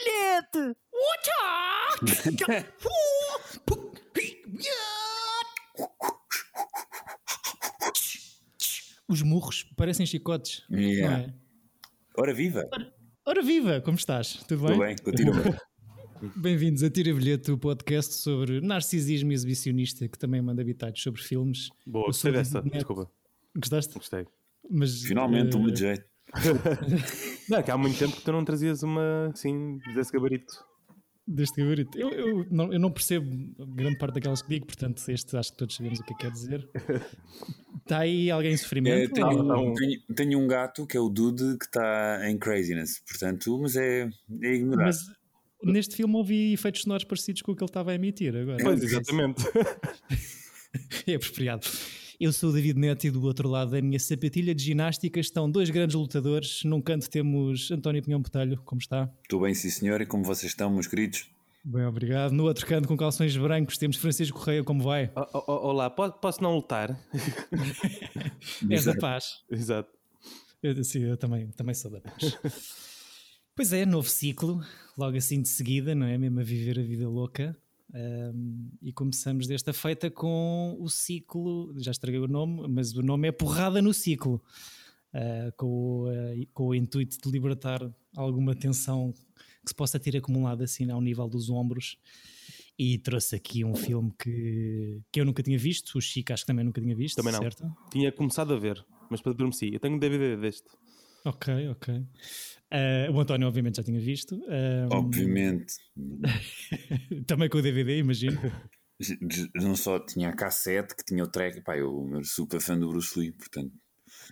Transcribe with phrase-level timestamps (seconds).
[0.00, 0.76] bilhete!
[9.08, 10.62] Os murros parecem chicotes.
[10.70, 11.18] Yeah.
[11.18, 11.34] Não é?
[12.16, 12.68] Ora viva!
[13.26, 14.34] Ora viva, como estás?
[14.48, 14.76] Tudo bem?
[14.76, 15.60] Tudo bem, continua.
[16.36, 21.68] Bem-vindos a Tira Bilhete, o podcast sobre narcisismo exibicionista que também manda habitados sobre filmes.
[21.86, 22.60] Boa, gostei dessa.
[22.62, 23.10] Desculpa,
[23.56, 23.94] Gostaste?
[23.94, 24.26] gostei.
[24.70, 26.04] Mas, Finalmente, eh, um jeito.
[27.50, 30.52] Não, é que há muito tempo que tu não trazias uma assim desse gabarito.
[31.26, 31.98] deste gabarito.
[31.98, 33.28] Eu, eu não, eu não percebo
[33.74, 36.22] grande parte daquelas que digo, portanto, este acho que todos sabemos o que é que
[36.22, 36.68] quer dizer.
[37.82, 39.12] Está aí alguém em É, sofrimento?
[39.12, 39.74] tenho, Ou- não.
[39.74, 44.08] tenho- tenho um gato que é o Dude que está em craziness, portanto, mas é,
[44.42, 44.86] é ignorado.
[44.86, 44.98] Mas
[45.62, 48.58] neste filme ouvi efeitos sonoros parecidos com o que ele estava a emitir agora.
[48.62, 49.42] Pois, exatamente.
[51.04, 51.66] É apropriado.
[52.20, 55.50] Eu sou o David Neto e do outro lado da minha sapatilha de ginástica estão
[55.50, 56.62] dois grandes lutadores.
[56.64, 59.10] Num canto temos António Pinhão Botelho, como está?
[59.22, 61.30] Estou bem, sim senhor, e como vocês estão, meus queridos?
[61.64, 62.32] Bem, obrigado.
[62.32, 65.10] No outro canto, com calções brancos, temos Francisco Correia, como vai?
[65.16, 66.98] O- o- o- Olá, po- posso não lutar?
[68.68, 69.36] És da paz.
[69.50, 69.88] Exato.
[70.62, 72.38] Eu, sim, eu também, também sou da paz.
[73.56, 74.62] pois é, novo ciclo,
[74.96, 76.18] logo assim de seguida, não é?
[76.18, 77.56] Mesmo a viver a vida louca.
[77.92, 83.28] Ahm, e começamos desta feita com o ciclo, já estraguei o nome, mas o nome
[83.28, 84.40] é Porrada no Ciclo,
[85.12, 87.80] ah, com, o, ah, com o intuito de libertar
[88.16, 89.12] alguma tensão
[89.64, 91.98] que se possa ter acumulado assim ao nível dos ombros.
[92.78, 96.46] E trouxe aqui um filme que, que eu nunca tinha visto, o Chico acho que
[96.46, 97.40] também nunca tinha visto, Também não.
[97.40, 97.70] certo?
[97.90, 99.70] Tinha começado a ver, mas para adormeci.
[99.70, 100.66] Eu tenho um DVD deste.
[101.24, 102.06] Ok, ok.
[102.70, 104.40] Ah, o António, obviamente, já tinha visto.
[104.48, 105.74] Ah, Obviamente,
[107.26, 108.38] também com o DVD, imagino.
[109.54, 112.88] não só tinha a cassete, que tinha o track, pá, eu, sou super fã do
[112.88, 113.72] Bruce Lee, portanto.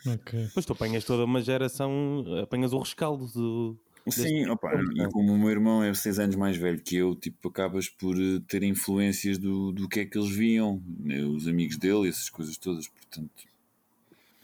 [0.06, 0.48] ok.
[0.54, 3.78] Pois tu apanhas toda uma geração, apanhas o rescaldo do.
[4.08, 7.48] Sim, opa, e como o meu irmão é 6 anos mais velho que eu, tipo,
[7.48, 11.76] acabas por eh, ter influências do, do que é que eles viam, né, os amigos
[11.76, 13.44] dele, essas coisas todas, portanto.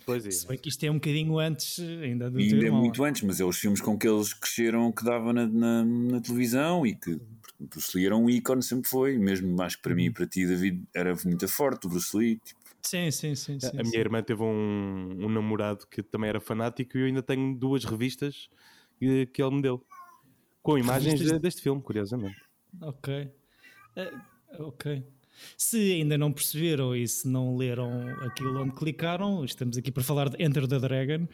[0.07, 0.49] Pois Se é.
[0.49, 3.45] bem que isto é um bocadinho antes ainda do ainda é muito antes, mas é
[3.45, 7.19] os filmes com que eles cresceram que dava na, na, na televisão e que
[7.59, 10.47] Bruce Lee era um ícone, sempre foi, mesmo acho que para mim e para ti,
[10.47, 12.37] David, era muito forte o Bruce Lee.
[12.45, 13.59] Tipo, Sim, sim, sim.
[13.59, 13.83] sim, A sim.
[13.83, 17.85] minha irmã teve um, um namorado que também era fanático e eu ainda tenho duas
[17.85, 18.49] revistas
[18.99, 19.83] que, que ele me deu.
[20.63, 22.37] Com imagens de- deste filme, curiosamente.
[22.83, 23.31] Ok.
[23.97, 24.27] Ah,
[24.59, 25.03] ok.
[25.57, 27.91] Se ainda não perceberam e se não leram
[28.25, 31.27] aquilo onde clicaram, estamos aqui para falar de Enter the Dragon,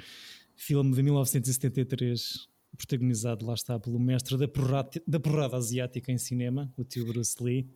[0.56, 6.72] filme de 1973, protagonizado, lá está, pelo mestre da porrada, da porrada asiática em cinema,
[6.76, 7.68] o tio Bruce Lee,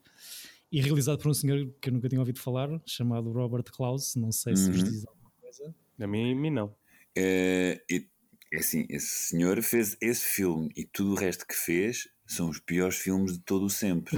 [0.72, 4.32] e realizado por um senhor que eu nunca tinha ouvido falar, chamado Robert Klaus, não
[4.32, 4.88] sei se vos Uhum.
[4.90, 5.74] diz alguma coisa.
[6.00, 6.74] A mim, a mim não.
[7.16, 8.08] é, e-
[8.52, 12.58] é assim, esse senhor fez esse filme e tudo o resto que fez são os
[12.60, 14.16] piores filmes de todo o sempre.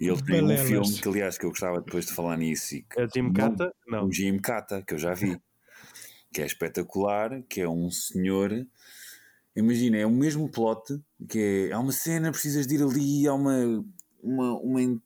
[0.00, 2.82] e ele tem um filme que, aliás, que eu gostava depois de falar nisso e
[2.82, 3.74] que É Jim não- Cata?
[3.86, 4.06] Não.
[4.06, 5.40] o Jim Cata, que eu já vi,
[6.32, 8.66] que é espetacular, que é um senhor.
[9.56, 13.34] Imagina, é o mesmo plot, que é, há uma cena, precisas de ir ali, há
[13.34, 13.84] uma,
[14.20, 15.00] uma, uma en-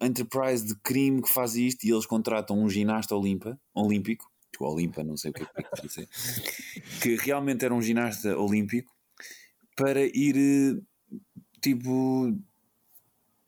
[0.00, 5.02] enterprise de crime que faz isto e eles contratam um ginasta olimpa, olímpico, tipo Olimpa,
[5.02, 6.08] não sei o que é que dizer,
[7.02, 8.94] que realmente era um ginasta olímpico,
[9.76, 10.80] para ir, eh,
[11.60, 12.36] tipo,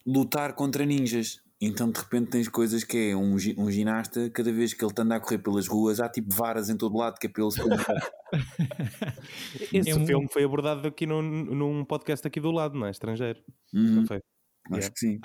[0.06, 1.40] lutar contra ninjas.
[1.62, 5.16] Então de repente tens coisas que é um, um ginasta, cada vez que ele anda
[5.16, 7.60] a correr pelas ruas, há tipo varas em todo lado que é para ele se
[9.70, 12.90] Esse É um- filme foi abordado aqui num, num podcast aqui do lado, não é?
[12.90, 13.40] Estrangeiro.
[13.74, 14.22] Uhum, Não foi?
[14.70, 14.94] Acho Yeah.
[14.94, 15.20] que sim.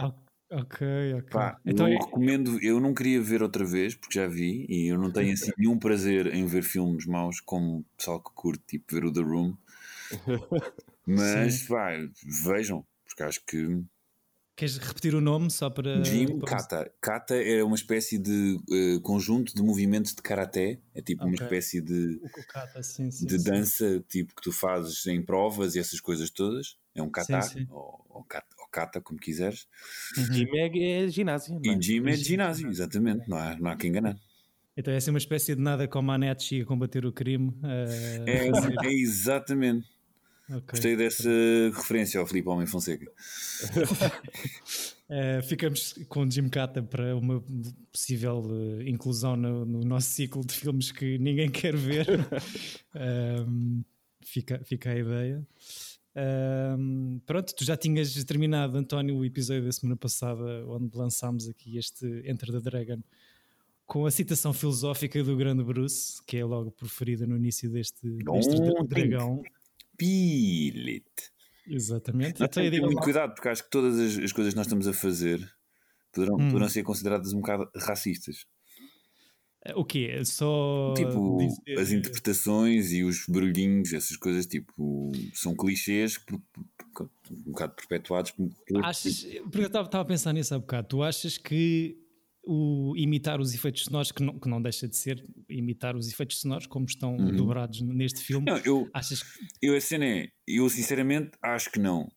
[0.51, 0.88] Ok,
[1.19, 1.29] ok.
[1.31, 4.91] Pá, então eu é, recomendo, eu não queria ver outra vez, porque já vi, e
[4.91, 8.62] eu não tenho assim nenhum prazer em ver filmes maus como o pessoal que curte,
[8.68, 9.56] tipo ver o The Room.
[11.05, 11.91] Mas pá,
[12.43, 13.83] vejam, porque acho que
[14.56, 16.03] queres repetir o nome só para.
[16.03, 16.94] Jim para- Kata.
[17.01, 21.45] Kata é uma espécie de eh, conjunto de movimentos de karaté, é tipo uma Ok.
[21.45, 23.25] espécie de, O Kokata, sim, sim.
[23.27, 23.44] de sim.
[23.50, 26.77] dança tipo que tu fazes em provas e essas coisas todas.
[26.94, 27.68] É um kata, Sim, sim.
[27.69, 29.68] Ou, ou kata, ou kata, como quiseres.
[30.15, 31.77] Jim é, é ginásio, não é?
[31.77, 34.15] E Jim é de ginásio, exatamente, não há, não há que enganar.
[34.77, 37.53] Então é assim uma espécie de nada como a Netchi a combater o crime.
[37.63, 39.88] É, eh, é exatamente.
[40.50, 40.63] Ok.
[40.71, 41.30] Gostei dessa
[41.74, 43.12] referência ao Filipe Homem Fonseca.
[45.07, 47.44] Eh, ficamos com Jim Cata para uma
[47.92, 48.44] possível
[48.80, 52.07] eh, inclusão no, no nosso ciclo de filmes que ninguém quer ver.
[52.95, 53.83] Ahm,
[54.24, 55.47] fica, fica a ideia.
[56.15, 61.77] Ahm, pronto, tu já tinhas terminado, António, o episódio da semana passada, onde lançámos aqui
[61.77, 63.01] este Enter the Dragon,
[63.86, 68.56] com a citação filosófica do grande Bruce, que é logo preferida no início deste, deste
[68.88, 69.44] dragão.
[70.00, 71.06] Feel it.
[71.68, 72.42] Exatamente.
[72.42, 74.94] Eu tem muito cuidado, porque acho que todas as, as coisas que nós estamos a
[74.94, 75.39] fazer
[76.13, 76.47] poderão, Hum.
[76.50, 78.45] poderão ser consideradas um bocado racistas.
[79.75, 80.24] O quê?
[80.24, 87.74] Só Tipo, dizer- as interpretações e os barulhinhos, essas coisas, tipo, são clichês um bocado
[87.75, 88.31] perpetuados
[88.83, 90.88] Achas, porque eu estava a pensar nisso há bocado.
[90.88, 91.97] Tu achas que
[92.45, 96.39] o imitar os efeitos sonoros, que não, que não deixa de ser imitar os efeitos
[96.42, 97.36] sonoros como estão Uhum.
[97.36, 99.30] dobrados neste filme, Não, eu, achas que
[99.62, 102.07] eu a cena é, eu sinceramente acho que não.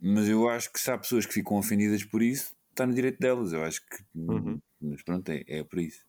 [0.00, 3.18] Mas eu acho que se há pessoas que ficam ofendidas por isso, está no direito
[3.20, 3.52] delas.
[3.52, 4.02] Eu acho que.
[4.14, 4.58] Uhum.
[4.80, 6.04] Mas pronto, é, é por isso.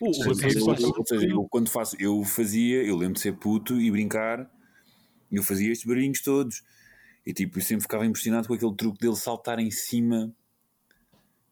[0.00, 3.80] Ou seja, eu- ou seja, eu quando faço, eu fazia, eu lembro de ser puto
[3.80, 4.50] e brincar,
[5.30, 6.62] eu fazia estes barulhinhos todos.
[7.26, 10.34] E tipo, eu sempre ficava impressionado com aquele truque dele saltar em cima,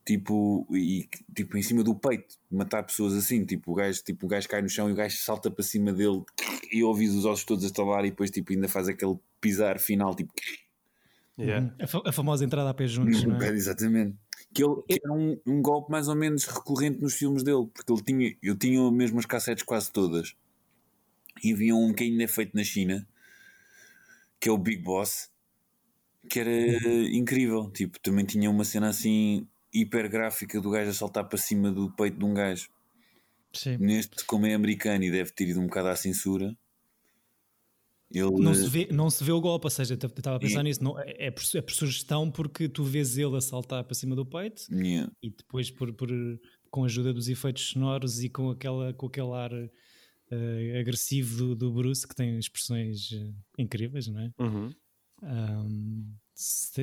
[0.05, 3.45] tipo, e, tipo em cima do peito, matar pessoas assim.
[3.45, 5.93] Tipo, o gajo, tipo, o gajo cai no chão e o gajo salta para cima
[5.93, 6.23] dele
[6.73, 10.15] e ouve os ossos todos a estalar e depois tipo, ainda faz aquele pisar final,
[10.15, 10.33] tipo,
[11.37, 11.75] Yeah.
[11.81, 13.49] a, fa- a famosa entrada a pé juntos, não é?
[13.49, 14.17] Exatamente.
[14.53, 17.93] Que ele que era um, um golpe mais ou menos recorrente nos filmes dele, porque
[17.93, 20.37] ele tinha, eu tinha mesmo as cassetes quase todas.
[21.43, 23.05] E havia um que ainda é feito na China,
[24.39, 25.29] que é o Big Boss,
[26.31, 26.53] que era
[27.12, 27.69] incrível.
[27.71, 31.91] Tipo, também tinha uma cena assim hiper gráfica do gajo a saltar para cima do
[31.91, 32.69] peito de um gajo.
[33.53, 33.76] Sim.
[33.79, 36.56] Neste, como é americano e deve ter ido um bocado à censura,
[38.12, 40.61] ele Não se, vê, não se vê o golpe, ou seja, eu estava a pensar
[40.61, 43.82] E- nisso, não, é, é por, é por sugestão porque tu vês ele a saltar
[43.85, 45.11] para cima do peito Yeah.
[45.23, 46.11] e depois por, por-
[46.71, 49.50] com a ajuda dos efeitos sonoros e com, aquela, com aquele ar
[50.31, 54.31] eh, agressivo do, do Bruce que tem expressões eh, incríveis, não é?
[54.38, 54.71] Uhum.
[54.71, 54.76] Se-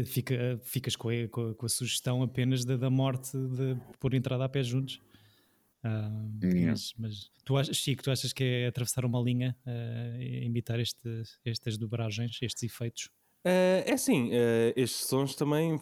[0.06, 4.14] fica, ficas com a, com a- com a sugestão apenas da, da morte de, por
[4.14, 5.00] entrada a pé juntos.
[5.84, 6.72] Ahm, Yeah.
[6.72, 11.24] mas, mas tu achas, Chico, tu achas que é atravessar uma linha, eh, imitar este,
[11.44, 13.10] estas dobragens, estes efeitos?
[13.44, 15.80] Eh, é assim, eh, estes sons também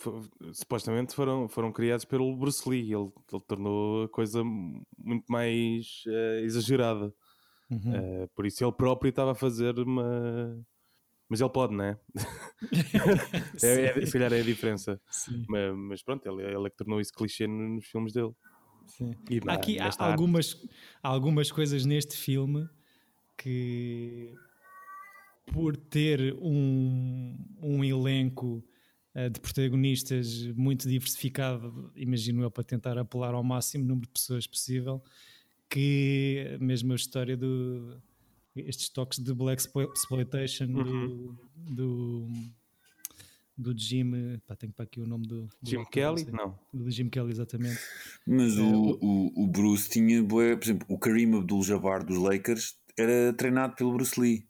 [0.54, 2.94] supostamente foram, foram criados pelo Bruce Lee.
[2.94, 6.04] Ele, ele tornou a coisa muito mais
[6.44, 7.14] exagerada.
[7.70, 8.26] Uhum.
[8.34, 10.58] Por isso ele próprio estava a fazer uma.
[11.30, 12.00] Mas ele pode, não é?
[13.64, 15.00] é, é se calhar é a diferença.
[15.48, 18.32] Mas, mas pronto, ele, ele é que tornou isso clichê no- nos filmes dele.
[18.88, 19.14] sim.
[19.30, 20.02] E na- Aqui há arte.
[20.02, 20.56] algumas,
[21.04, 22.68] há algumas coisas neste filme
[23.38, 24.34] que,
[25.52, 28.64] por ter um, um elenco
[29.16, 34.46] eh, de protagonistas muito diversificado, imagino eu, para tentar apelar ao máximo número de pessoas
[34.46, 35.04] possível,
[35.70, 38.02] que mesmo a história do.
[38.56, 40.84] Estes toques de Black Explo- Exploitation Uhum.
[40.84, 41.40] do,
[41.76, 42.28] do,
[43.74, 44.12] do Jim.
[44.48, 45.44] Pá, tenho para aqui o nome do.
[45.62, 46.26] do Jim ator, Kelly?
[46.32, 46.58] Não.
[46.74, 47.80] Do Jim Kelly, exatamente.
[48.26, 53.34] Mas É, o, o, o Bruce tinha, por exemplo, o Kareem Abdul-Jabbar dos Lakers era
[53.34, 54.48] treinado pelo Bruce Lee.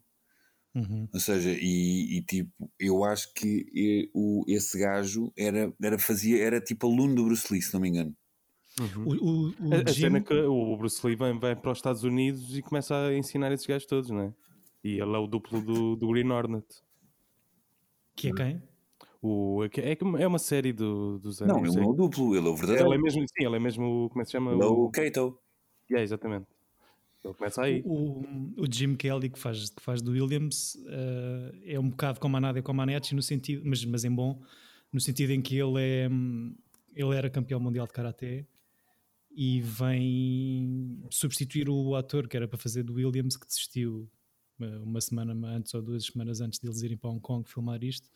[0.72, 1.08] Uhum.
[1.12, 6.40] Ou seja, e, e, tipo, eu acho que e- o, esse gajo era, era, fazia,
[6.44, 8.16] era tipo aluno do Bruce Lee, se não me engano.
[8.78, 9.04] Uhum.
[9.04, 11.72] O, o, o A, a Jim, cena é que o Bruce Lee vem, vai para
[11.72, 14.34] os Estados Unidos e começa a ensinar esses gajos todos, não é?
[14.82, 16.66] E ele é o duplo do, do Green Hornet.
[18.14, 18.62] que é quem?
[19.22, 21.54] O, é, é é uma série do, dos anos.
[21.54, 22.94] Não, ele não é o duplo, ele é o ele verdadeiro.
[22.94, 24.52] é mesmo, sim, ele é mesmo, como é que se chama?
[24.52, 25.38] Ele é o Kato.
[25.90, 26.46] Yeah, exatamente.
[27.22, 27.82] Ele começa aí.
[27.84, 28.22] O,
[28.56, 32.40] o Jim Kelly que faz, que faz do Williams eh, é um bocado como a
[32.40, 34.40] Nadia Comaneci no sentido, mas, mas em bom,
[34.90, 36.54] no sentido em que ele é hum,
[36.94, 38.46] ele era campeão mundial de karaté
[39.30, 44.10] e vem substituir o ator que era para fazer do Williams que desistiu
[44.60, 48.08] eh, uma semana antes ou duas semanas antes deles irem para Hong Kong filmar isto.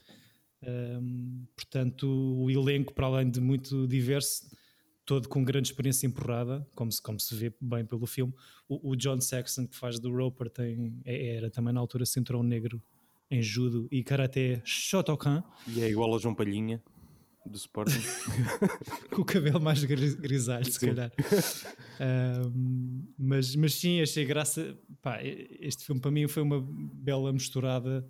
[0.62, 4.50] Um, portanto, o elenco, para além de muito diverso,
[5.04, 8.32] todo com grande experiência empurrada, como se, como se vê bem pelo filme.
[8.68, 12.42] O, o John Saxon, que faz do Roper, tem, é- era também na altura cinturão
[12.42, 12.82] negro
[13.30, 16.82] em judo e karaté Shotokan, E é igual ao João Palhinha
[17.46, 18.00] do Sporting.
[19.14, 20.86] com o cabelo mais gris- grisalho, se Sim.
[20.86, 21.12] calhar.
[22.00, 24.76] Um, mas, mas sim, achei graça.
[25.02, 28.06] Pá, este filme para mim foi uma bela misturada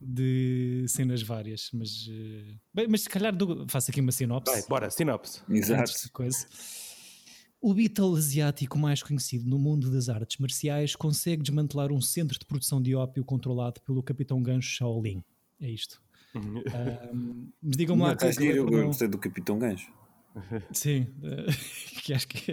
[0.00, 1.70] de cenas várias.
[1.72, 4.52] Mas, eh, bem, mas se calhar Doug- faço aqui uma sinopse.
[4.52, 5.42] Vai, bora, sinopse.
[5.48, 5.92] Exato.
[6.12, 6.46] coisa.
[7.60, 12.44] O Beatle asiático mais conhecido no mundo das artes marciais consegue desmantelar um centro de
[12.46, 15.22] produção de ópio controlado pelo capitão gancho Shaolin.
[15.60, 16.00] É isto.
[16.34, 17.50] Uhum.
[17.62, 19.90] Mas digam-me lá tá que- giro, que- eu gostei do Capitão Gancho.
[20.72, 21.46] Sim, eh,
[22.04, 22.52] que acho que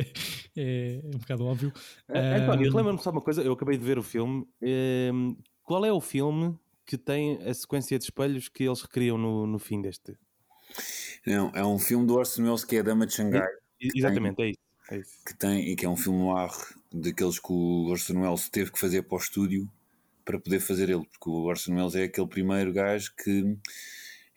[0.56, 1.72] é, é um bocado óbvio.
[2.10, 3.44] Eh, António, Ahm, relembra-me só uma coisa.
[3.44, 4.48] Eu acabei de ver o filme.
[4.62, 9.46] Ehm, qual é o filme que tem a sequência de espelhos que eles recriam no,
[9.46, 10.18] no fim deste?
[11.28, 13.48] Não, é um filme do Orson Welles que é a Dama de Xangai,
[13.82, 14.60] E- Exatamente, é isso.
[14.92, 15.12] É isso.
[15.26, 16.52] que tem, e que é um filme noir
[16.94, 19.70] daqueles que o Orson Welles teve que fazer para o estúdio
[20.26, 23.56] para poder fazer ele, porque o Orson Welles é aquele primeiro gajo que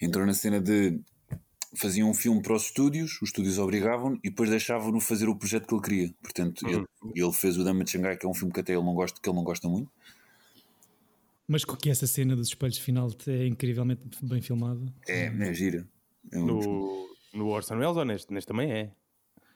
[0.01, 1.01] Entrou na cena de
[1.75, 5.67] faziam um filme para os estúdios, os estúdios obrigavam e depois deixavam-no fazer o projeto
[5.67, 6.15] que ele queria.
[6.23, 6.71] Portanto, Uhum.
[6.71, 6.87] ele,
[7.25, 9.21] ele fez o Dama de Xangai, que é um filme que até ele não gosta,
[9.21, 9.91] que ele não gosta muito.
[11.49, 14.81] Mas que essa cena dos espelhos final é incrivelmente bem filmada.
[15.09, 15.85] É, é gira.
[16.31, 18.33] É um- No, no Orson Welles ou neste?
[18.33, 18.91] Neste também é.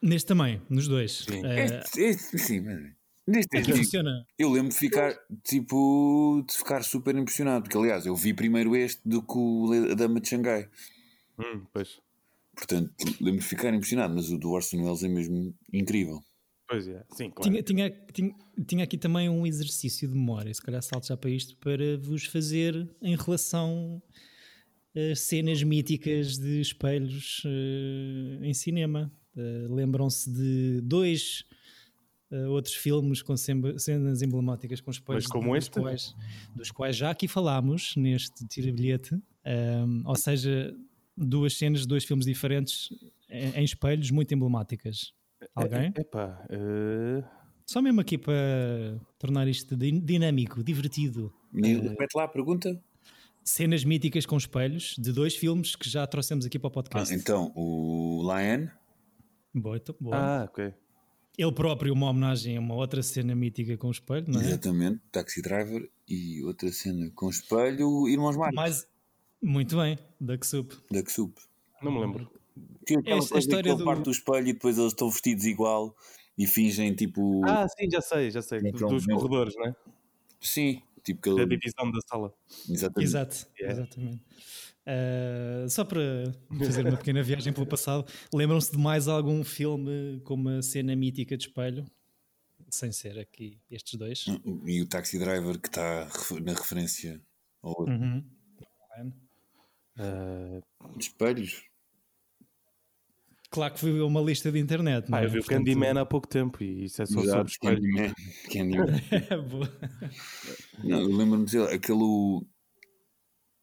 [0.01, 1.19] Neste também, nos dois.
[1.29, 1.45] Sim.
[1.45, 2.91] Eh, Este, este, sim, mas
[3.27, 4.25] neste aqui funciona.
[4.37, 9.01] eu lembro de ficar tipo de ficar super impressionado, porque aliás eu vi primeiro este
[9.05, 10.69] do que o Dama de Xangai.
[11.39, 11.99] Hum, pois.
[12.55, 16.21] Portanto, lembro de ficar impressionado, mas o do Orson Welles é mesmo incrível.
[16.67, 17.03] Pois é.
[17.11, 17.51] Sim, claro.
[17.51, 18.35] Tinha, tinha, tinha,
[18.67, 22.25] tinha aqui também um exercício de memória, se calhar salto já para isto, para vos
[22.25, 24.01] fazer em relação
[24.95, 29.11] a cenas míticas de espelhos eh, em cinema.
[29.35, 31.45] Eh, Lembram-se de dois
[32.33, 35.79] eh, outros filmes com cenas emblemáticas com espelhos como dos este?
[35.79, 36.15] quais,
[36.55, 40.73] dos quais já aqui falámos neste tira-bilhete, Ahm, ou seja,
[41.17, 42.89] duas cenas de dois filmes diferentes
[43.29, 45.13] em, em espelhos muito emblemáticas.
[45.53, 45.91] Alguém?
[45.97, 47.21] Epá, eh,
[47.65, 51.33] Só mesmo aqui para tornar isto din- dinâmico, divertido.
[51.53, 52.81] Repete lá a pergunta.
[53.43, 57.13] Cenas míticas com espelhos de dois filmes que já trouxemos aqui para o Ah, podcast.
[57.13, 58.67] então, o Lion,
[59.53, 60.15] Boa, então, boa.
[60.17, 60.73] Ah, ok.
[61.37, 64.43] Ele próprio, uma homenagem a uma outra cena mítica com espelho, não é?
[64.45, 68.87] exatamente, Taxi Driver e outra cena com espelho, Irmãos Marcos, Mas,
[69.41, 70.71] muito bem, Duck Soup.
[70.91, 71.35] da Xup.
[71.81, 72.29] Não me lembro.
[72.85, 74.91] Tinha aquela Esta- a coisa história que ele do- parte do espelho e depois eles
[74.91, 75.95] estão vestidos igual
[76.37, 77.41] e fingem tipo.
[77.45, 78.59] Ah, sim, já sei, já sei.
[78.63, 79.75] Então, Dos corredores, né?
[80.39, 81.57] Sim, tipo que ele.
[81.57, 82.33] divisão da sala.
[82.69, 83.07] Exatamente.
[83.09, 83.81] Exato, Yeah.
[83.81, 84.21] exatamente.
[84.85, 86.01] Ah, só para
[86.59, 91.37] fazer uma pequena viagem pelo passado, lembram-se de mais algum filme com uma cena mítica
[91.37, 91.85] de espelho?
[92.69, 94.25] Sem ser aqui estes dois.
[94.65, 96.07] E o Taxi Driver que está
[96.41, 97.21] na referência
[97.61, 97.93] ao outro.
[97.93, 98.23] Uhum.
[99.97, 100.61] Ah,
[100.99, 101.63] espelhos.
[103.53, 105.03] Claro que foi uma lista de internet.
[105.05, 105.25] não pá, é?
[105.25, 107.81] eu vi o Portanto, Candyman há pouco tempo e isso é só sobre Exato, espelho.
[107.81, 108.13] Candyman.
[108.51, 109.45] Candyman.
[109.49, 109.71] Boa.
[110.83, 111.99] Não, eu lembro-me de aquele.
[112.01, 112.43] O,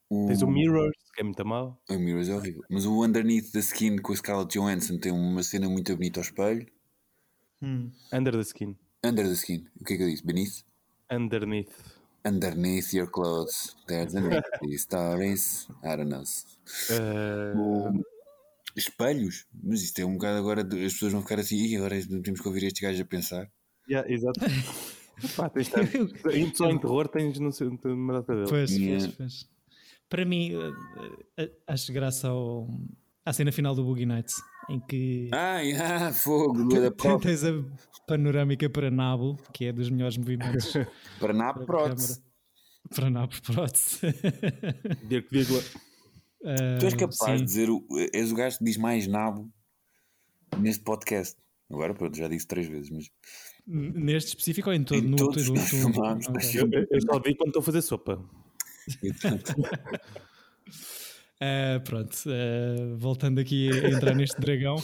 [0.09, 1.81] o, Tens o Mirrors, que é muito mau.
[1.91, 2.63] O Mirrors é horrível.
[2.71, 6.25] Mas o Underneath the Skin com a Scarlett Johansson tem uma cena muito bonita ao
[6.25, 6.67] espelho.
[7.63, 7.91] Hum.
[8.13, 8.77] Under the Skin.
[9.05, 9.67] Under the Skin.
[9.81, 10.25] O que é que eu disse?
[10.25, 10.63] Beneath?
[11.13, 11.71] Underneath.
[12.25, 13.75] Underneath your clothes.
[13.87, 14.21] There's a
[14.63, 15.69] the stories.
[15.83, 16.23] I don't know.
[16.91, 18.03] Ah, O-
[18.77, 19.47] Espelhos?
[19.63, 20.63] Mas isto é um bocado agora.
[20.65, 21.57] de- As pessoas vão ficar assim.
[21.57, 23.51] "Ih, agora temos que ouvir estes gajos a pensar.
[23.89, 24.39] yeah, exato.
[25.37, 28.49] Pá, tens de Só em terror tens não sei, tens uma data dele.
[28.49, 29.05] Pois, Yeah.
[29.05, 29.49] pois, pois.
[30.09, 30.53] Para mim,
[31.37, 32.69] eh, eh, acho graça ao,
[33.25, 34.35] à cena final do Boogie Nights,
[34.69, 36.69] em que Ai, ah, fogo.
[37.21, 37.53] Tens a
[38.09, 40.73] panorâmica para Nabo, que é dos melhores movimentos
[41.21, 42.23] Para na para a prótese.
[42.95, 44.01] Para Nabo prótese.
[45.07, 45.29] Dirk
[46.79, 47.37] Tu és capaz sim.
[47.37, 47.69] de dizer.
[47.71, 49.51] o- És o gajo que diz mais nabo
[50.59, 51.37] neste podcast.
[51.71, 53.11] Agora, pronto, já disse três vezes, mas.
[53.67, 54.99] Neste específico ou em todo?
[54.99, 56.35] Em no, todos todo- que nós todo- falámos, Ok.
[56.35, 58.25] mas- Eu, eu- eu só vi quando estou a fazer sopa.
[61.41, 64.77] Ah, pronto, ah, voltando aqui a entrar neste dragão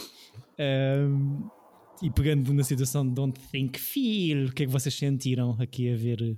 [0.57, 1.49] ah,
[2.01, 5.91] e pegando na situação de Don't Think Feel, o que é que vocês sentiram aqui
[5.91, 6.37] a ver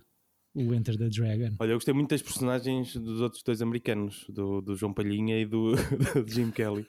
[0.60, 1.56] o Enter the Dragon?
[1.60, 5.46] Olha, eu gostei muito das personagens dos outros dois americanos, do, do João Palhinha e
[5.46, 5.72] do,
[6.24, 6.86] do Jim Kelly.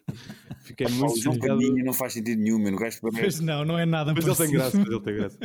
[0.63, 1.59] Fiquei O muito João ligado.
[1.59, 2.59] Palhinha não faz sentido nenhum.
[2.75, 3.43] O gajo Pois parece.
[3.43, 5.39] não, não é nada Mas ele tem graça, mas ele tem graça.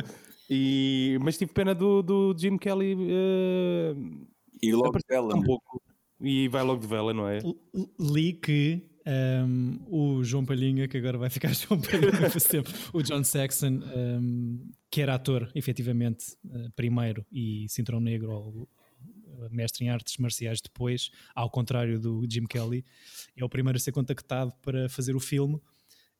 [0.49, 3.95] E, mas tive pena do, do Jim Kelly eh,
[4.61, 5.35] E logo dela.
[5.35, 5.81] um pouco.
[6.21, 7.39] E vai logo de vela, não é?
[7.99, 13.03] Li que um, o João Palhinha, que agora vai ficar João Palhinha para sempre, o
[13.03, 18.69] John Saxon, um, que era ator, efetivamente, uh, primeiro, e cinturão negro, ou
[19.27, 22.83] uh, mestre em artes marciais depois, ao contrário do Jim Kelly,
[23.37, 25.55] é o primeiro a ser contactado para fazer o filme.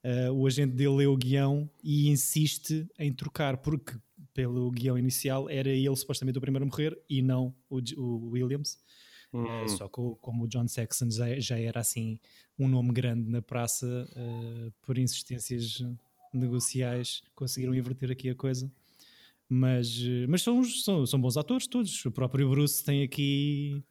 [0.04, 3.98] Uh, o agente dele lê o guião e insiste em trocar, porque
[4.32, 8.78] pelo guião inicial era ele supostamente o primeiro a morrer e não o, o Williams.
[9.34, 9.44] Hum.
[9.44, 12.20] Uh, só que como o John Saxon já, já era assim
[12.58, 15.84] um nome grande na praça, uh, por insistências
[16.34, 18.72] negociais conseguiram inverter aqui a coisa.
[19.48, 22.06] Mas, uh, mas são, são, são bons atores todos.
[22.06, 23.84] O próprio Bruce tem aqui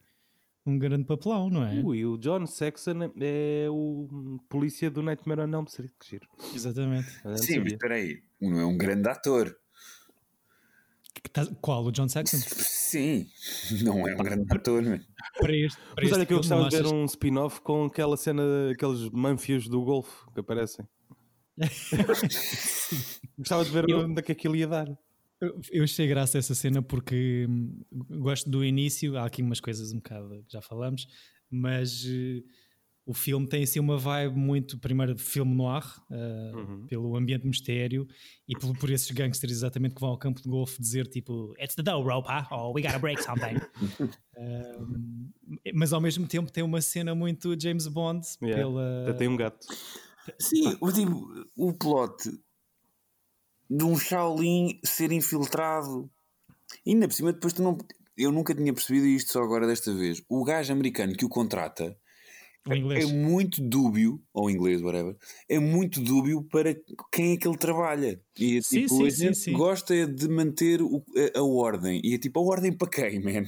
[0.65, 1.79] um grande papelão, não é?
[1.79, 5.91] Ui, o John Saxon é o polícia do Nightmare on Elm Street.
[5.99, 6.27] Que giro.
[6.53, 7.07] Exatamente.
[7.23, 8.23] Não Sim, mas espera aí.
[8.41, 9.55] Não é um grande ator.
[11.31, 11.83] Tá- Qual?
[11.85, 12.37] O John Saxon?
[12.37, 13.27] Sim,
[13.83, 15.03] não é um grande ator, mano.
[15.39, 18.43] para este, para Mas olha que eu gostava de ver um spin-off com aquela cena,
[18.71, 20.85] aqueles manfios do golfe que aparecem.
[23.37, 24.87] gostava de ver Eu- onde é que aquilo ia dar.
[25.71, 27.81] Eu- achei graça a essa cena porque hum,
[28.19, 29.17] gosto do início.
[29.17, 31.07] Há aqui umas coisas um bocado que já falamos,
[31.51, 32.41] mas eh,
[33.05, 36.87] o filme tem assim uma vibe muito, primeiro, de filme noir, uh, uhum.
[36.87, 38.07] pelo ambiente mistério
[38.47, 41.75] e por, por esses gangsters exatamente que vão ao campo de golfe dizer tipo It's
[41.75, 42.51] the dough rope, huh?
[42.51, 43.57] or we gotta break something.
[44.01, 45.21] uh,
[45.73, 48.25] mas ao mesmo tempo tem uma cena muito James Bond.
[48.41, 48.63] Yeah.
[48.63, 49.13] Pela...
[49.17, 49.67] Tem um gato.
[50.39, 52.31] Sim, o, tipo, o plot
[53.69, 56.09] de um Shaolin ser infiltrado.
[56.83, 57.77] E ainda por cima, depois tu não.
[58.17, 60.23] Eu nunca tinha percebido isto só agora desta vez.
[60.27, 61.95] O gajo americano que o contrata
[62.67, 65.15] é muito dúbio, ou inglês, whatever,
[65.47, 66.75] é muito dúbio para
[67.11, 68.19] quem é que ele trabalha.
[68.39, 71.03] E é, sim, tipo, sim, a gente sim, gosta de manter o,
[71.35, 72.01] a, a, ordem.
[72.03, 73.45] E é tipo, a ordem para quem, man?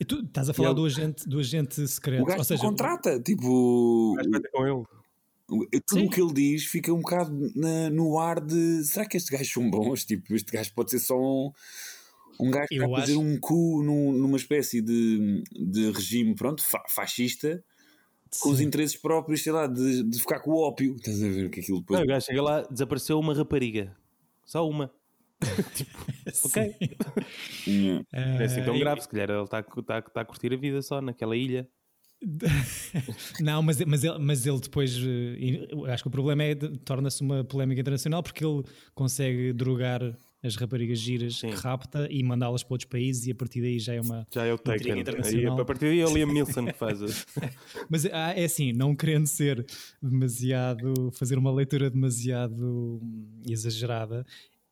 [0.00, 2.22] E tu estás a falar do, agente, do agente secreto.
[2.22, 4.12] O gajo ou seja, contrata, tipo.
[4.12, 5.80] O gajo com ele.
[5.86, 9.30] Tudo o que ele diz fica um bocado na, no ar de será que estes
[9.30, 10.04] gajos são bons?
[10.04, 11.50] Tipo, este gajo pode ser só um,
[12.38, 16.82] um gajo que vai fazer um cu num, numa espécie de, de regime pronto, fa
[16.88, 17.62] fascista
[18.40, 20.96] com os interesses próprios, sei lá, de, de ficar com o ópio.
[20.96, 21.98] Estás a ver que aquilo depois.
[21.98, 23.96] Não, o gajo chega lá, desapareceu uma rapariga.
[24.44, 24.90] Só uma.
[25.74, 25.98] tipo,
[26.44, 26.76] ok.
[27.66, 30.80] Uh, é assim tão grave, se calhar ele está tá, tá a curtir a vida
[30.80, 31.68] só naquela ilha.
[33.40, 34.96] não, mas, mas, ele, mas ele depois.
[34.96, 38.62] Eh, acho que o problema é torna-se uma polémica internacional porque ele
[38.94, 40.00] consegue drogar
[40.46, 41.50] as raparigas giras Sim.
[41.50, 44.44] que rapta e mandá-las para outros países e a partir daí já é uma já
[44.44, 46.98] é o Taken a partir daí é o Liam Neeson que faz
[47.90, 49.64] mas ah, é assim, não querendo ser
[50.02, 53.00] demasiado fazer uma leitura demasiado
[53.46, 54.24] exagerada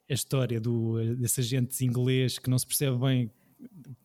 [0.09, 3.31] a história do, desse agente inglês que não se percebe bem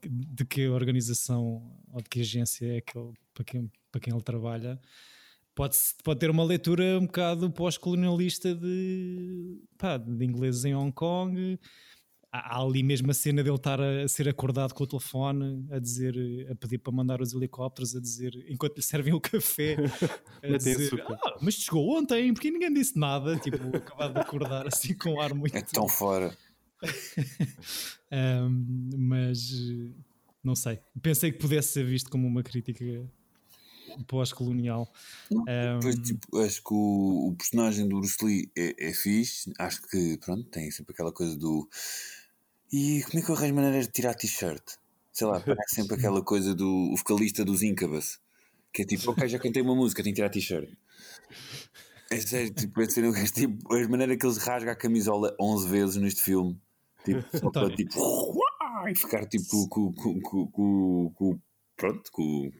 [0.02, 1.62] de que organização
[1.92, 4.80] ou de que agência é que ele, para, quem, para quem ele trabalha
[5.54, 11.58] pode, pode ter uma leitura um bocado pós-colonialista de, pá, de ingleses em Hong Kong.
[12.32, 15.66] Há, há ali mesmo a cena dele estar a, a, ser acordado com o telefone,
[15.70, 16.14] a dizer,
[16.50, 19.76] a pedir para mandar os helicópteros, a dizer, enquanto lhe servem o café,
[20.42, 24.94] a dizer, ah, mas chegou ontem, porque ninguém disse nada, tipo, acabado de acordar assim
[24.94, 25.56] com um ar muito...
[25.56, 26.36] É tão fora.
[28.12, 29.50] um, mas
[30.42, 32.84] não sei, pensei que pudesse ser visto como uma crítica
[34.06, 34.90] pós-colonial.
[35.30, 36.02] Um...
[36.02, 39.52] tipo, acho que o, o, personagem do Bruce Lee é, é fixe.
[39.58, 41.68] Acho que, pronto, tem sempre aquela coisa do.
[42.72, 44.62] E como é que eu arranjo maneiras de tirar t-shirt?
[45.12, 48.20] Sei lá, parece sempre aquela coisa do vocalista dos Incubus,
[48.72, 50.70] que é tipo, ok, já cantei uma música, tenho que tirar t-shirt.
[52.10, 55.96] É sério, tipo, é sério, tipo, a maneira que eles rasgam a camisola 11 vezes
[55.96, 56.60] neste filme,
[57.04, 57.94] tipo, só para tipo,
[58.90, 61.40] e ficar tipo com, com, com, com, com
[61.76, 62.50] pronto, com,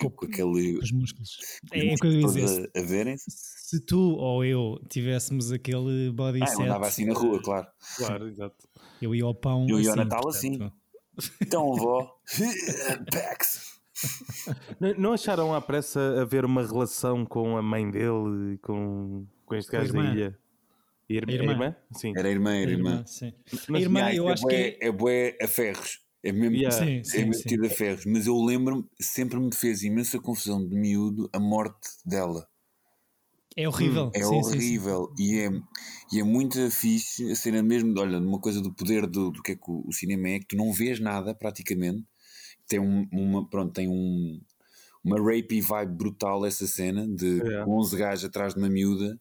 [0.00, 0.78] com, com, aquele.
[0.78, 1.38] Os músculos.
[1.72, 2.70] É, é o que eu ia dizer.
[2.74, 6.58] A, a verem Se tu ou eu tivéssemos aquele body ah, set.
[6.58, 7.66] Eu andava assim na rua, claro.
[7.96, 8.68] Claro, exato.
[9.00, 9.66] Eu ia ao pão.
[9.68, 10.72] Eu ia ao assim, Natal assim.
[11.40, 12.18] Então, vó.
[13.12, 13.74] Pax.
[14.80, 19.70] Não, não acharam à pressa haver uma relação com a mãe dele, com, com este
[19.70, 20.38] gajo da ilha?
[21.08, 21.32] E irmã?
[21.32, 21.76] Irmã?
[21.92, 22.12] Sim.
[22.16, 22.90] Era irmã, era irmã.
[22.90, 23.32] irmã sim.
[23.68, 24.88] Mas, a irmã, eu é acho bué, que é.
[24.88, 26.00] É bué a ferros.
[26.24, 26.74] É mesmo yeah.
[26.74, 28.06] sim, é sim, metida a ferros.
[28.06, 32.48] Mas eu lembro-me, sempre me fez imensa confusão de miúdo a morte dela.
[33.54, 34.10] É horrível.
[34.14, 35.12] É sim, horrível.
[35.14, 35.34] Sim, sim.
[35.34, 35.50] E, é,
[36.12, 39.52] e é muito fixe a cena mesmo, olha, uma coisa do poder do, do que
[39.52, 42.02] é que o, o, cinema é, que tu não vês nada praticamente.
[42.66, 44.40] Tem um, uma, pronto, tem um,
[45.04, 47.66] uma rapey vibe brutal essa cena de é.
[47.66, 49.20] 11 gajos atrás de uma miúda.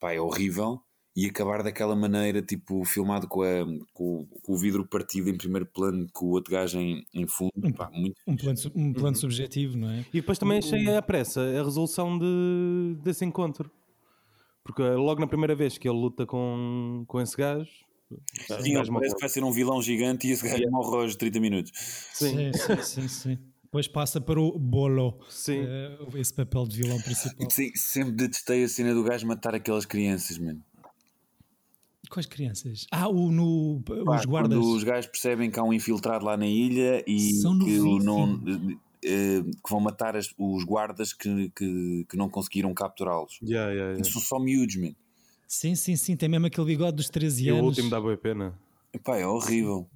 [0.00, 0.82] Pá, é horrível
[1.14, 5.66] e acabar daquela maneira, tipo, filmado com, a, com, com, o vidro partido em primeiro
[5.66, 7.52] plano, com o outro gajo em, em fundo.
[7.56, 9.14] Um, pá, muito um plano, um plano uhum.
[9.14, 10.00] subjetivo, não é?
[10.12, 13.70] E depois também achei à pressa a resolução de, desse encontro.
[14.64, 17.68] Porque logo na primeira vez que ele luta com, com esse gajo.
[18.62, 21.40] Sim, gajo parece que vai ser um vilão gigante e esse gajo morre aos 30
[21.40, 21.72] minutos.
[22.14, 22.82] Sim, sim, sim.
[22.82, 23.38] sim, sim.
[23.64, 25.62] Depois passa para o Bolo, Sim.
[25.62, 27.50] Uh, esse papel de vilão principal.
[27.50, 30.62] Sim, sempre detestei a cena do gajo matar aquelas crianças, mano.
[32.10, 32.86] Quais crianças?
[32.90, 34.58] Ah, o, no, Pá, os guardas.
[34.58, 37.30] Quando os gajos percebem que há um infiltrado lá na ilha e
[37.64, 38.40] que, não,
[39.04, 43.38] eh, que vão matar as, os guardas que, que, que não conseguiram capturá-los.
[43.42, 44.04] Yeah, yeah, yeah.
[44.04, 44.94] São só miúdos, man.
[45.46, 46.16] Sim, sim, sim.
[46.16, 47.58] Tem mesmo aquele bigode dos 13 anos.
[47.58, 48.58] E o último dá boa pena.
[48.92, 49.88] Epá, é horrível.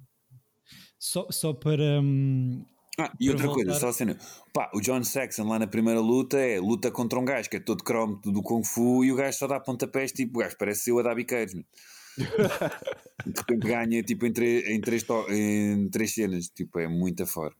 [0.99, 2.01] Só, só para.
[2.01, 2.63] Hum,
[2.99, 3.63] ah, e outra voltar...
[3.63, 4.05] coisa, só assim,
[4.51, 7.59] pá, o John Saxon lá na primeira luta é luta contra um gajo que é
[7.59, 10.89] todo cromo do Kung Fu e o gajo só dá pontapés, tipo, o gajo parece
[10.89, 11.53] eu a dar biqueiros.
[11.53, 11.63] de
[13.25, 17.55] repente ganha tipo, em, três, em, três em três cenas, tipo, é muito afora.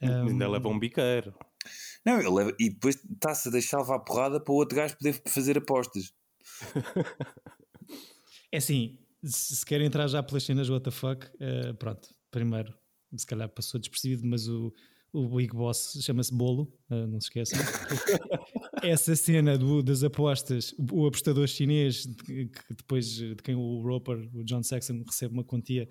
[0.00, 0.28] Um...
[0.28, 1.34] Ainda leva um biqueiro.
[2.04, 4.96] Não, ele leva, e depois está-se a deixar levar a porrada para o outro gajo
[4.96, 6.12] poder fazer apostas.
[8.52, 12.74] é assim, se querem entrar já pelas cenas WTF, uh, pronto, primeiro,
[13.16, 14.72] se calhar passou despercebido, mas o,
[15.12, 17.58] o Big Boss chama-se Bolo, uh, não se esqueçam.
[18.82, 24.28] Essa cena do, das apostas, o, o apostador chinês, que, depois de quem o Roper,
[24.34, 25.88] o John Saxon, recebe uma quantia.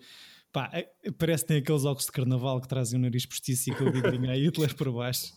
[0.52, 3.74] Pá, é, parece que tem aqueles óculos de carnaval que trazem o nariz postiço e
[3.74, 5.34] aquele bigodinho a Hitler por baixo.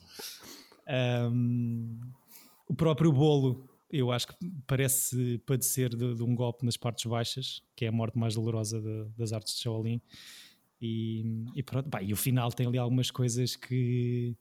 [1.33, 2.01] Um,
[2.69, 4.35] o próprio bolo, eu acho que
[4.67, 8.81] parece padecer de, de, um golpe nas partes baixas, que é a morte mais dolorosa
[8.81, 10.01] de, das artes de Shaolin.
[10.81, 14.35] E, e pronto, pá, e o final tem ali algumas coisas que.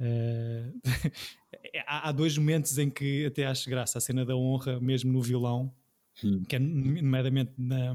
[0.00, 0.80] Uh,
[1.86, 5.20] há, há, dois momentos em que até acho graça a cena da honra, mesmo no
[5.20, 5.72] violão,
[6.24, 6.42] hum.
[6.48, 7.94] que é nomeadamente na,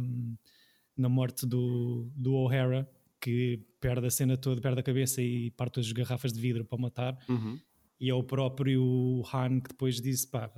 [0.95, 2.87] na morte do, do O'Hara,
[3.19, 6.77] que perde a cena toda, perde a cabeça e parte as garrafas de vidro para
[6.77, 7.17] matar.
[7.27, 7.59] Uhum.
[7.99, 10.51] E é o próprio Han que depois disse: pá,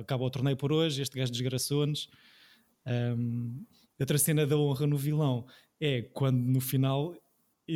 [0.00, 2.08] acaba o torneio por hoje, este gajo desgraçou-nos.
[2.86, 3.64] Um,
[3.98, 5.46] outra cena da honra no vilão
[5.78, 7.14] é quando no final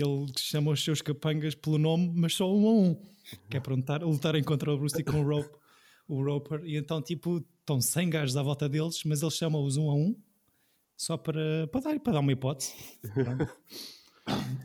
[0.01, 2.95] ele chama os seus capangas pelo nome, mas só um a um,
[3.49, 5.57] que é para lutar, lutarem contra o Bruce com o, Rope,
[6.09, 6.63] o Roper.
[6.65, 10.17] E então, tipo, estão 100 gajos à volta deles, mas ele chama-os um a um,
[10.97, 12.75] só para, para, dar, para dar uma hipótese.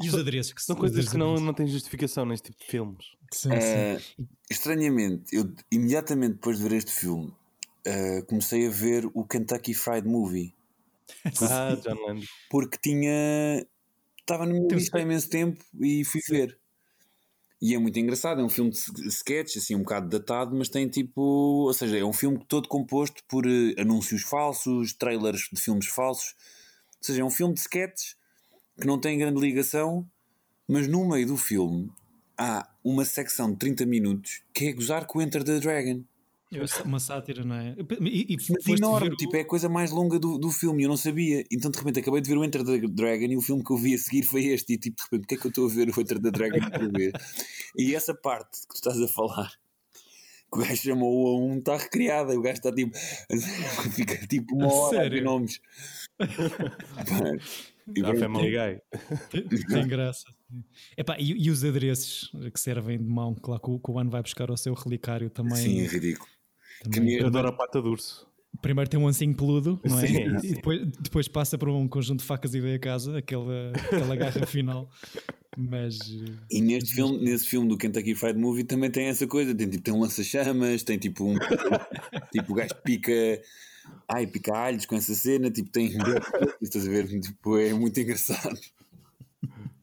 [0.01, 3.05] E os adereços que são coisas que não, não têm justificação neste tipo de filmes.
[3.33, 4.27] Sim, uh, sim.
[4.49, 10.07] Estranhamente, eu imediatamente depois de ver este filme uh, comecei a ver o Kentucky Fried
[10.07, 10.53] Movie.
[11.49, 12.29] ah, John Landis.
[12.49, 13.65] Porque tinha.
[14.29, 16.33] Estava no meu lista há imenso tempo e fui sim.
[16.33, 16.59] ver.
[17.59, 20.87] E é muito engraçado, é um filme de sketch, assim, um bocado datado, mas tem
[20.87, 21.19] tipo.
[21.19, 26.35] Ou seja, é um filme todo composto por uh, anúncios falsos, trailers de filmes falsos.
[26.99, 28.15] Ou seja, é um filme de sketches
[28.79, 30.07] que não tem grande ligação,
[30.67, 31.91] mas no meio do filme
[32.37, 36.03] há uma secção de 30 minutos que é gozar com Enter the Dragon.
[36.83, 37.75] Uma sátira, não é?
[38.01, 40.97] E, e mas enorme, tipo, é a coisa mais longa do, do filme, eu não
[40.97, 41.43] sabia.
[41.51, 43.77] Então de repente acabei de ver o Enter the Dragon e o filme que eu
[43.77, 44.73] vi a seguir foi este.
[44.73, 46.31] E tipo, de repente, o que é que eu estou a ver o Enter the
[46.31, 47.11] Dragon para ver?
[47.77, 49.51] e essa parte que tu estás a falar,
[50.51, 52.33] que o gajo chamou a um, está recriada.
[52.37, 52.97] O gajo está tipo,
[53.93, 55.61] fica tipo uma hora de nomes.
[57.95, 58.81] E a Family Guy.
[59.67, 60.25] Tem graça.
[60.97, 63.99] Epá, e, e, os adereços que servem de mão, que lá que o, que o
[63.99, 65.57] Ano vai buscar ao seu relicário também.
[65.57, 66.29] Sim, é ridículo.
[66.83, 68.27] Também, eu adoro a pata de urso.
[68.61, 70.07] Primeiro tem um ancinho peludo, não é?
[70.07, 70.53] Sim, e, sim.
[70.55, 74.45] depois, depois passa por um conjunto de facas e veio a casa, aquela, aquela garra
[74.45, 74.89] final.
[75.57, 75.97] Mas.
[76.49, 79.83] E neste filme, nesse filme do Kentucky Fried Movie também tem essa coisa: tem, tipo,
[79.83, 81.35] tem um lança-chamas, tem tipo um.
[82.33, 83.13] tipo o gajo pica
[84.07, 85.91] ai, pica alhos com essa cena, tipo, tem.
[86.61, 87.07] Estás a ver?
[87.19, 88.59] Tipo, é muito engraçado.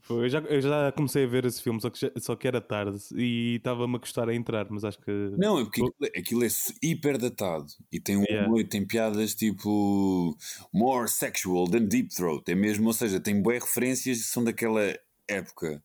[0.09, 2.61] Eu já, eu já comecei a ver esse filme, só que, já, só que era
[2.61, 5.11] tarde e estava-me a custar a entrar, mas acho que.
[5.37, 6.49] Não, é porque aquilo, é, aquilo é
[6.83, 8.69] hiper datado e tem um yeah.
[8.69, 10.37] tem piadas tipo
[10.73, 12.49] more sexual than deep throat.
[12.51, 15.83] É mesmo, ou seja, tem boas referências que são daquela época.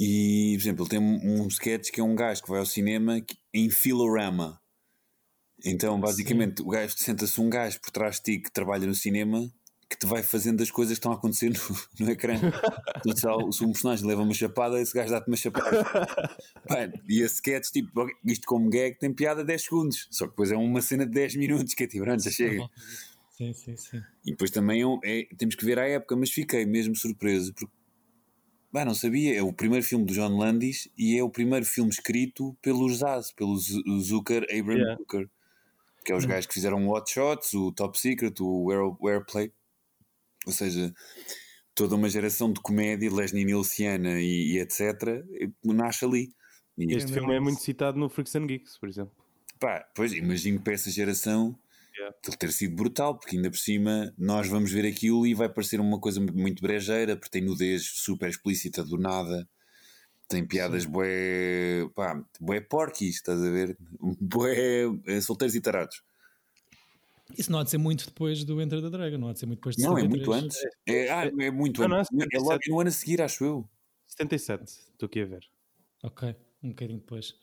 [0.00, 2.66] E, por exemplo, ele tem um, um sketch que é um gajo que vai ao
[2.66, 3.20] cinema
[3.52, 4.60] em Filorama.
[5.64, 6.68] Então, basicamente, Sim.
[6.68, 9.52] o gajo senta-se um gajo por trás de ti que trabalha no cinema
[9.88, 12.34] que te vai fazendo as coisas que estão a acontecer no, no ecrã.
[13.06, 15.86] então, se um personagem leva uma chapada, esse gajo dá-te uma chapada.
[17.08, 20.06] e a sketch, tipo, isto como gag, tem piada 10 segundos.
[20.10, 22.68] Só que depois é uma cena de 10 minutos que é tipo, já chega.
[23.30, 24.02] Sim, sim, sim.
[24.26, 27.72] E depois também é, é, temos que ver a época, mas fiquei mesmo surpreso porque
[28.70, 29.38] bah, não sabia.
[29.38, 33.32] É o primeiro filme do John Landis e é o primeiro filme escrito pelo Zaz,
[33.32, 34.96] pelo Zucker, Abraham yeah.
[34.98, 35.30] Zucker
[36.08, 36.28] que é os hum.
[36.28, 38.70] gajos que fizeram o Hot Shots, o Top Secret, o
[39.06, 39.52] Airplay.
[40.48, 40.92] Ou seja,
[41.74, 45.24] toda uma geração de comédia, Leslie Nielsiana e, e etc.,
[45.64, 46.32] nasce ali.
[46.76, 49.12] E este filme é muito citado no Freaks and Geeks, por exemplo.
[49.58, 51.58] Pá, pois, imagino para essa geração
[51.96, 52.16] yeah.
[52.38, 55.98] ter sido brutal, porque ainda por cima nós vamos ver aquilo e vai parecer uma
[55.98, 59.48] coisa muito brejeira, porque tem nudez super explícita do nada
[60.28, 63.76] tem piadas bué, pá, bué porquis, estás a ver?
[64.20, 66.02] Bué é, solteiros e tarados.
[67.36, 69.46] Isso não há de ser muito depois do Enter the Dragon, não há de ser
[69.46, 70.04] muito depois de Não, 73.
[70.04, 70.58] é muito antes.
[70.86, 72.10] É, ah, é muito não, antes.
[72.10, 73.68] Não, é, é logo no ano a seguir, acho eu.
[74.06, 75.44] 77, estou aqui a ver.
[76.02, 77.34] Ok, um bocadinho depois.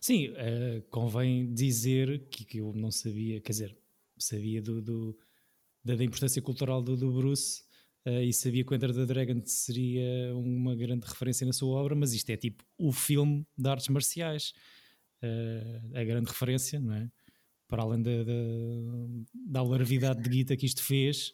[0.00, 3.76] Sim, uh, convém dizer que, que, eu não sabia, quer dizer,
[4.18, 5.18] sabia do, do
[5.84, 7.62] da, da, importância cultural do, do Bruce,
[8.04, 11.94] Uh, e sabia que o Enter the Dragon seria uma grande referência na sua obra,
[11.94, 14.52] mas isto é tipo o filme de artes marciais.
[15.22, 17.08] Uh, a grande referência, não é?
[17.72, 18.32] Para além da, da,
[19.46, 21.32] da larvidade de guita que isto fez.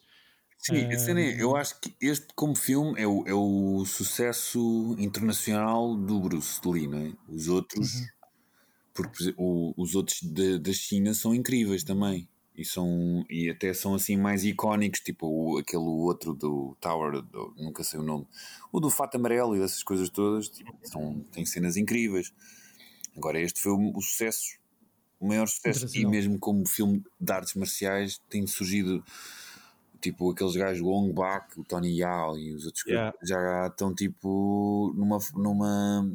[0.57, 5.97] Sim, uh, é, eu acho que este, como filme, é o, é o sucesso internacional
[5.97, 7.11] do Bruce Lee, não é?
[7.27, 8.05] Os outros, uhum.
[8.93, 12.29] porque o, os outros da China são incríveis também.
[12.55, 17.53] E, são, e até são assim mais icónicos, tipo o, aquele outro do Tower, do,
[17.57, 18.25] nunca sei o nome,
[18.71, 22.33] o do Fato Amarelo e dessas coisas todas, tipo, são, tem cenas incríveis.
[23.17, 24.58] Agora, este foi o, o sucesso,
[25.19, 29.03] o maior sucesso, e mesmo como filme de artes marciais, tem surgido
[29.99, 33.13] tipo aqueles gajos, o Ong Bak, o Tony Yao e os outros yeah.
[33.21, 36.09] já estão tipo numa, numa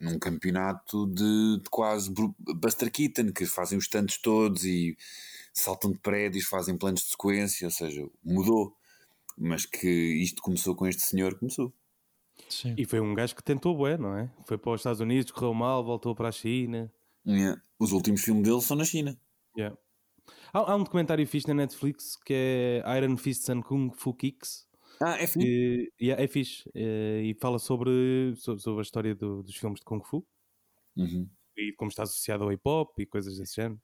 [0.00, 4.96] num campeonato de, de quase Buster Keaton, que fazem os tantos todos e
[5.52, 8.74] saltam de prédios, fazem planos de sequência, ou seja, mudou.
[9.36, 11.72] Mas que isto começou com este senhor, começou.
[12.48, 12.74] Sim.
[12.76, 14.30] E foi um gajo que tentou bué, não é?
[14.46, 16.90] Foi para os Estados Unidos, correu mal, voltou para a China.
[17.28, 17.60] Yeah.
[17.78, 19.18] Os últimos filmes dele são na China.
[19.56, 19.76] Yeah.
[20.52, 24.68] Há, há, um documentário fixe na Netflix que é Iron Fist and Kung Fu Kicks
[25.00, 25.46] ah, é fixe.
[25.46, 26.68] E, yeah, é fixe.
[26.74, 30.26] Eh, e fala sobre, sobre a história do, dos filmes de Kung Fu
[30.96, 31.28] uhum.
[31.56, 33.80] e como está associado ao hip hop e coisas desse género.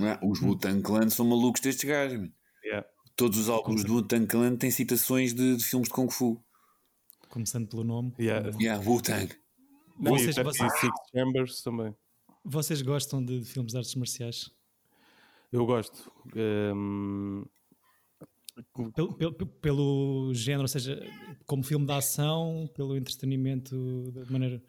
[0.00, 2.30] Ah, os Wu-Tang Clan são malucos destes gajos.
[2.64, 2.88] Yeah.
[3.16, 6.42] Todos os álbuns do Wu-Tang Clan têm citações de, de, filmes de Kung Fu.
[7.28, 8.12] Começando pelo nome.
[8.18, 8.50] Yeah.
[8.60, 9.34] Yeah, Wu-Tang.
[10.00, 11.94] Vocês, vocês, Six Chambers também.
[12.48, 14.50] Vocês gostam de, de filmes de artes marciais?
[15.52, 16.10] Eu gosto.
[16.34, 17.44] Um,
[18.94, 20.98] pelo, pelo, pelo, género, ou seja,
[21.46, 24.62] como filme de ação, pelo entretenimento, da maneira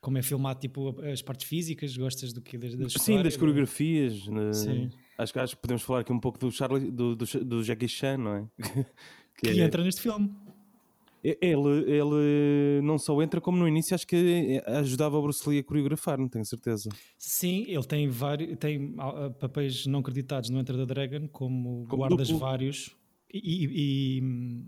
[0.00, 4.26] como é filmado, tipo as partes físicas, gostas do que das, das Sim, das coreografias.
[4.26, 4.52] Né?
[4.52, 4.90] Sim.
[5.16, 7.88] Acho que, acho que podemos falar aqui um pouco do Charlie, do, do, do Jackie
[7.88, 8.46] Chan, não é?
[9.38, 9.64] que, que é...
[9.64, 10.32] entra neste filme.
[11.24, 15.64] Ele, ele não só entra, como no início acho que ajudava o Bruce Lee a
[15.64, 16.88] coreografar, não tenho certeza.
[17.18, 22.02] Sim, ele tem vários tem ah, papéis não acreditados no Enter the Dragon, como, como
[22.02, 22.40] guardas duplo.
[22.40, 22.94] vários.
[23.32, 24.20] E, e,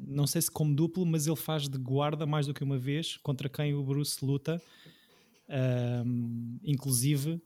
[0.08, 3.16] não sei se como duplo, mas ele faz de guarda mais do que uma vez
[3.18, 4.60] contra quem o Bruce luta.
[5.48, 7.40] Um, inclusive,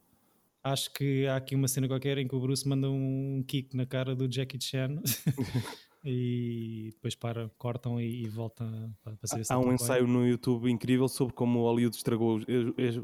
[0.64, 3.84] acho que há aqui uma cena qualquer em que o Bruce manda um kick na
[3.84, 5.00] cara do Jackie Chan
[6.04, 8.64] e depois para, cortam e, e volta
[9.02, 12.44] para, ser Há um ensaio no YouTube incrível sobre como o Hollywood estragou os,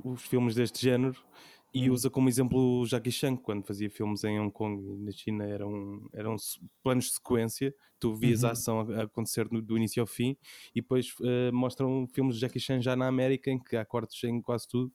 [0.04, 1.16] os filmes deste género
[1.72, 1.92] e hum.
[1.92, 5.44] usa como exemplo o Jackie Chan, quando fazia filmes em Hong Kong e na China,
[5.44, 6.36] eram, eram
[6.82, 8.48] planos de sequência, tu vias uhum.
[8.48, 10.36] a ação a, acontecer do, do, início ao fim,
[10.74, 14.22] e depois uh, mostram filmes de Jackie Chan já na América, em que há cortes
[14.24, 14.90] em quase tudo,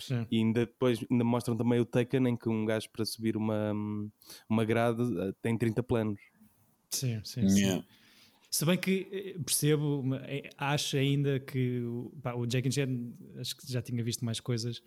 [0.00, 0.26] Sim.
[0.30, 3.72] e ainda depois ainda mostram também o Taken, em que um gajo para subir uma,
[4.48, 6.20] uma grade uh, tem 30 planos.
[6.90, 7.60] Sim, sim, sim.
[7.60, 7.84] Yeah.
[8.50, 10.04] Se bem que eh, percebo,
[10.56, 11.82] acho ainda que
[12.22, 12.88] pá, o Jackie Chan,
[13.38, 14.80] acho que já tinha visto mais coisas,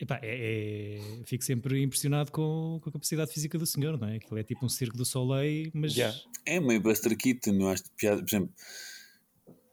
[0.00, 4.16] Epá, é, é, fico sempre impressionado com, com, a capacidade física do senhor, não é?
[4.16, 5.96] Aquilo é tipo um circo do Soleil, mas.
[5.96, 6.16] Yeah.
[6.46, 8.22] É meio Buster Keaton, não acho piada.
[8.22, 8.54] Por exemplo,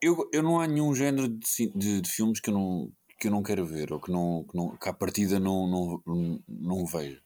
[0.01, 3.31] eu, eu não há nenhum género de, de, de, filmes que eu não, que eu
[3.31, 6.85] não quero ver, ou que, não, que, não, que à partida não, não, não, não
[6.87, 7.21] vejo.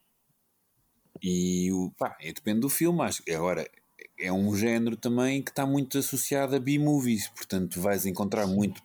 [1.23, 3.23] E pá, é, depende do filme, acho.
[3.29, 3.65] Agora,
[4.19, 8.81] é um género também que está muito associado a B-movies, portanto, vais encontrar muito,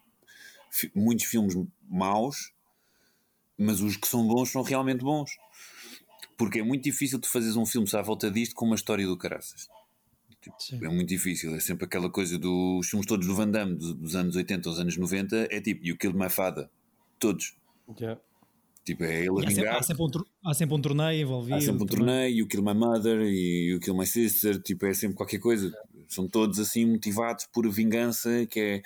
[0.94, 1.54] muitos filmes
[1.88, 2.54] maus
[3.58, 5.30] mas os que são bons são realmente bons.
[6.36, 9.16] Porque é muito difícil tu fazeres um filme à volta disto com uma história do
[9.16, 9.68] caraças.
[10.40, 11.54] Tipo, é muito difícil.
[11.54, 14.78] É sempre aquela coisa dos filmes todos do Van Damme dos, dos anos 80 aos
[14.78, 15.48] anos 90.
[15.50, 16.68] É tipo, You Killed My Father.
[17.18, 17.54] Todos.
[17.98, 18.20] Yeah.
[18.84, 19.76] Tipo, é ele a vingar.
[19.76, 20.10] Há sempre, um,
[20.44, 21.56] há sempre um torneio envolvido.
[21.56, 24.60] Há sempre um torneio, You Kill My Mother e You Kill My Sister.
[24.62, 25.72] Tipo, é sempre qualquer coisa.
[26.08, 28.82] São todos assim motivados por vingança, que é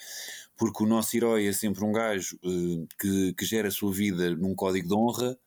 [0.56, 4.34] porque o nosso herói é sempre um gajo uh, que, que gera a sua vida
[4.34, 5.38] num código de honra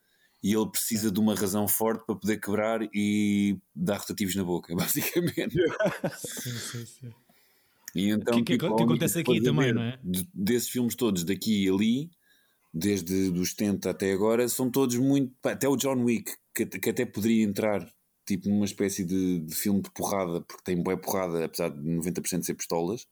[0.43, 4.73] e ele precisa de uma razão forte para poder quebrar e dar rotativos na boca,
[4.75, 5.55] basicamente.
[6.17, 7.13] sim, sim, sim.
[7.93, 9.99] E então, que, tipo, que acontece aqui também, não é?
[10.01, 12.09] De, desses filmes todos, daqui e ali,
[12.73, 15.33] desde os 70 até agora, são todos muito.
[15.43, 17.87] Até o John Wick, que, que até poderia entrar
[18.25, 22.43] tipo numa espécie de, de filme de porrada, porque tem boa porrada, apesar de 90%
[22.43, 23.05] ser pistolas.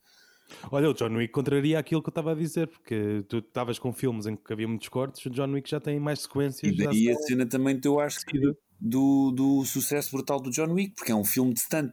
[0.71, 3.93] Olha, o John Wick contraria aquilo que eu estava a dizer, porque tu estavas com
[3.93, 6.71] filmes em que havia muitos cortes, o John Wick já tem mais sequências.
[6.71, 8.39] E daí a cena também eu acho que
[8.79, 11.91] do, do sucesso brutal do John Wick, porque é um filme de stunt.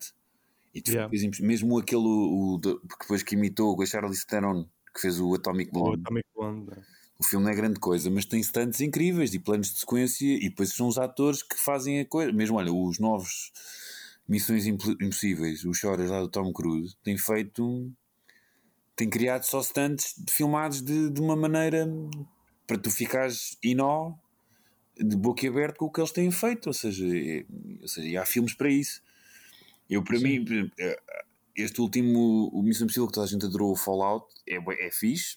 [0.75, 1.11] E tu, yeah.
[1.41, 5.99] mesmo aquele o, o, depois que imitou o Charlize Theron, que fez o Atomic Blonde.
[5.99, 6.73] O Atomic Blonde.
[6.73, 6.96] É.
[7.19, 10.49] O filme não é grande coisa, mas tem stunts incríveis e planos de sequência, e
[10.49, 12.31] depois são os atores que fazem a coisa.
[12.33, 13.53] Mesmo, olha, os novos
[14.29, 17.91] Missões Impossíveis, os choras lá do Tom Cruise, têm feito
[18.97, 21.87] tem criado só stunts filmados de, de uma maneira
[22.67, 24.15] para tu ficares inó
[24.99, 27.45] de boca aberta com o que eles têm feito, ou seja, é,
[27.83, 29.03] ou seja há filmes para isso.
[29.89, 30.41] Eu, para Sim.
[30.41, 30.99] mim, eh,
[31.55, 35.37] este último, o Missão Impossível que toda a gente adorou, o Fallout, é, é fixe,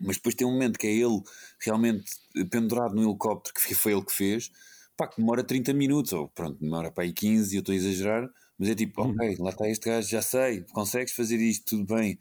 [0.00, 1.22] mas depois tem um momento que é ele
[1.60, 2.10] realmente
[2.50, 4.50] pendurado no helicóptero, que foi ele que fez,
[4.96, 7.76] pá, que demora 30 minutos, ou pronto, demora para aí 15 e eu estou a
[7.76, 9.02] exagerar, mas é tipo, Uhum.
[9.02, 12.18] ok, lá está este gajo, já sei, consegues fazer isto, tudo bem,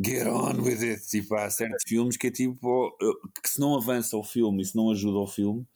[0.00, 1.06] get on with it.
[1.08, 2.96] Tipo, há certos filmes que é tipo,
[3.42, 5.66] que se não avança o filme e se não ajuda o filme,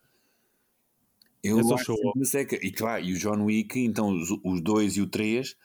[1.44, 2.56] eu É só show uma seca.
[2.60, 5.56] E, pá, e o John Wick, então os, os dois e o três,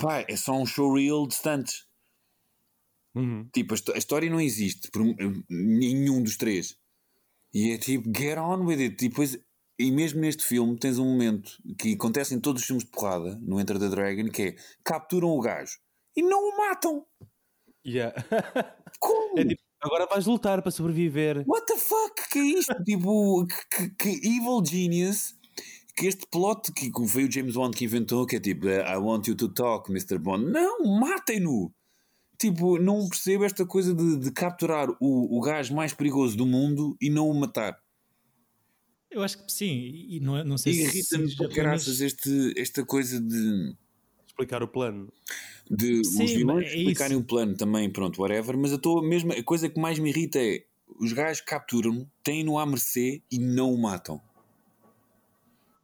[0.00, 1.86] pá, é só um showreel de stunts.
[3.14, 3.48] Uhum.
[3.52, 5.14] Tipo, a, a história não existe por um-
[5.48, 6.76] nenhum dos três.
[7.52, 9.04] E é tipo, get on with it.
[9.04, 9.38] E, depois,
[9.78, 13.36] e mesmo neste filme tens um momento que acontece em todos os filmes de porrada,
[13.42, 15.78] no Enter the Dragon, que é capturam o gajo
[16.16, 17.04] e não o matam.
[17.86, 18.14] Yeah.
[19.00, 19.38] Como?
[19.38, 21.42] É tipo, agora vais lutar para sobreviver.
[21.48, 22.28] What the fuck?
[22.30, 22.74] Que é isto?
[22.84, 25.34] tipo, que, que- que evil genius.
[25.96, 29.26] Que este plot que foi o James Bond que inventou, que é tipo, I want
[29.26, 30.18] you to talk, Mr.
[30.18, 30.46] Bond.
[30.50, 31.74] Não, matem-no!
[32.40, 36.96] Tipo, não percebo esta coisa de, de capturar o, o gajo mais perigoso do mundo
[37.00, 37.78] e não o matar.
[39.10, 40.82] Eu acho que sim, e não, é- não sei E se.
[40.82, 43.74] irrita-me se por japonês- graças este, esta coisa de,
[44.26, 45.12] Explicar o plano.
[45.70, 47.24] de Sim, os vilões é explicarem isso.
[47.24, 48.56] o plano também, pronto, whatever.
[48.56, 50.64] Mas eu estou mesmo, a coisa que mais me irrita é
[50.98, 54.20] os gajos capturam-no, têm-no à mercê e não o matam.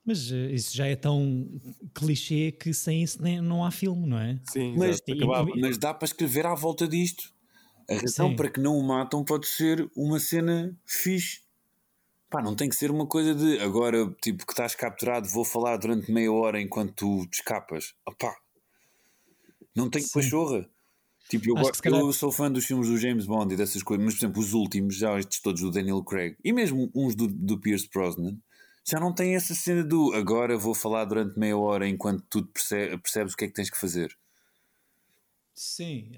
[0.07, 1.49] Mas eh, isso já é tão
[1.93, 4.39] clichê que sem isso nem, não há filme, não é?
[4.53, 5.51] Sim, Mas- Acabava.
[5.57, 7.35] Mas dá para escrever à volta disto.
[7.91, 8.37] A razão Sim.
[8.37, 11.41] para que não o matam pode ser uma cena fixe.
[12.31, 15.77] Pá, não tem que ser uma coisa de agora, tipo, que estás capturado, vou falar
[15.77, 17.95] durante meia hora enquanto tu te escapas.
[18.05, 18.35] Opá,
[19.75, 20.69] não tem que pachorra.
[21.29, 23.53] Tipo, eu, Acho go- que se calhar- eu sou fã dos filmes do James Bond
[23.53, 26.53] e dessas coisas, mas por exemplo, os últimos, já estes todos do Daniel Craig e
[26.53, 28.37] mesmo uns do, do Pierce Brosnan,
[28.89, 32.97] já não tem essa cena do agora vou falar durante meia hora enquanto tu perce-
[32.99, 34.17] percebes o que é que tens que fazer.
[35.59, 36.13] Sim,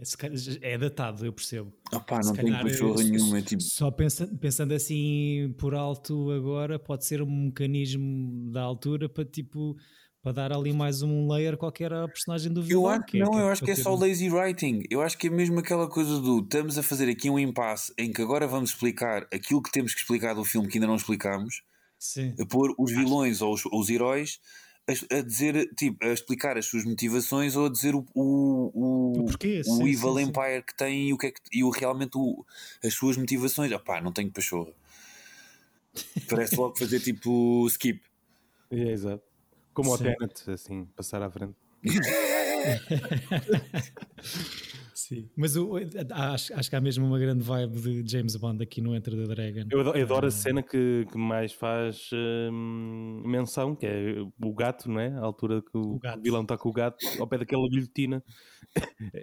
[0.62, 1.72] é datado, eu percebo.
[1.94, 3.38] Opá, Se não calhar, pachorra eh, nenhuma.
[3.38, 9.08] É tipo, Só pensa- pensando assim por alto agora, pode ser um mecanismo da altura
[9.08, 9.76] para tipo
[10.20, 12.82] para dar ali mais um layer qualquer à personagem do vilão.
[12.82, 14.82] Eu acho que não, eu acho que é para só ter- lazy writing.
[14.90, 18.12] Eu acho que é mesmo aquela coisa do estamos a fazer aqui um impasse em
[18.12, 21.62] que agora vamos explicar aquilo que temos que explicar do filme que ainda não explicámos,
[21.98, 24.38] Sim, a pôr os vilões ou os, ou os heróis
[24.88, 29.24] a, a dizer, tipo, a explicar as suas motivações ou a dizer o, o, o,
[29.26, 30.30] porquê, o sim, Evil sim, sim.
[30.30, 32.44] Empire que tem e, o que é que, e o, realmente o,
[32.82, 33.70] as suas motivações.
[33.72, 34.72] Opá, não tenho pachorra.
[36.28, 38.00] Parece logo fazer tipo skip.
[38.70, 39.22] É, exato.
[39.74, 40.04] Como o Sim.
[40.04, 41.54] Tenet, assim, passar à frente.
[45.08, 45.28] sim.
[45.36, 45.72] Mas o-
[46.12, 49.24] acho, acho que há mesmo uma grande vibe de James Bond aqui no Enter the
[49.34, 49.68] Dragon.
[49.70, 54.54] Eu adoro, eu adoro a cena que, que mais faz hum, menção, que é o
[54.54, 55.08] gato, não é?
[55.14, 56.22] A altura que o, O gato.
[56.22, 58.22] vilão está com o gato ao pé daquela guilhotina.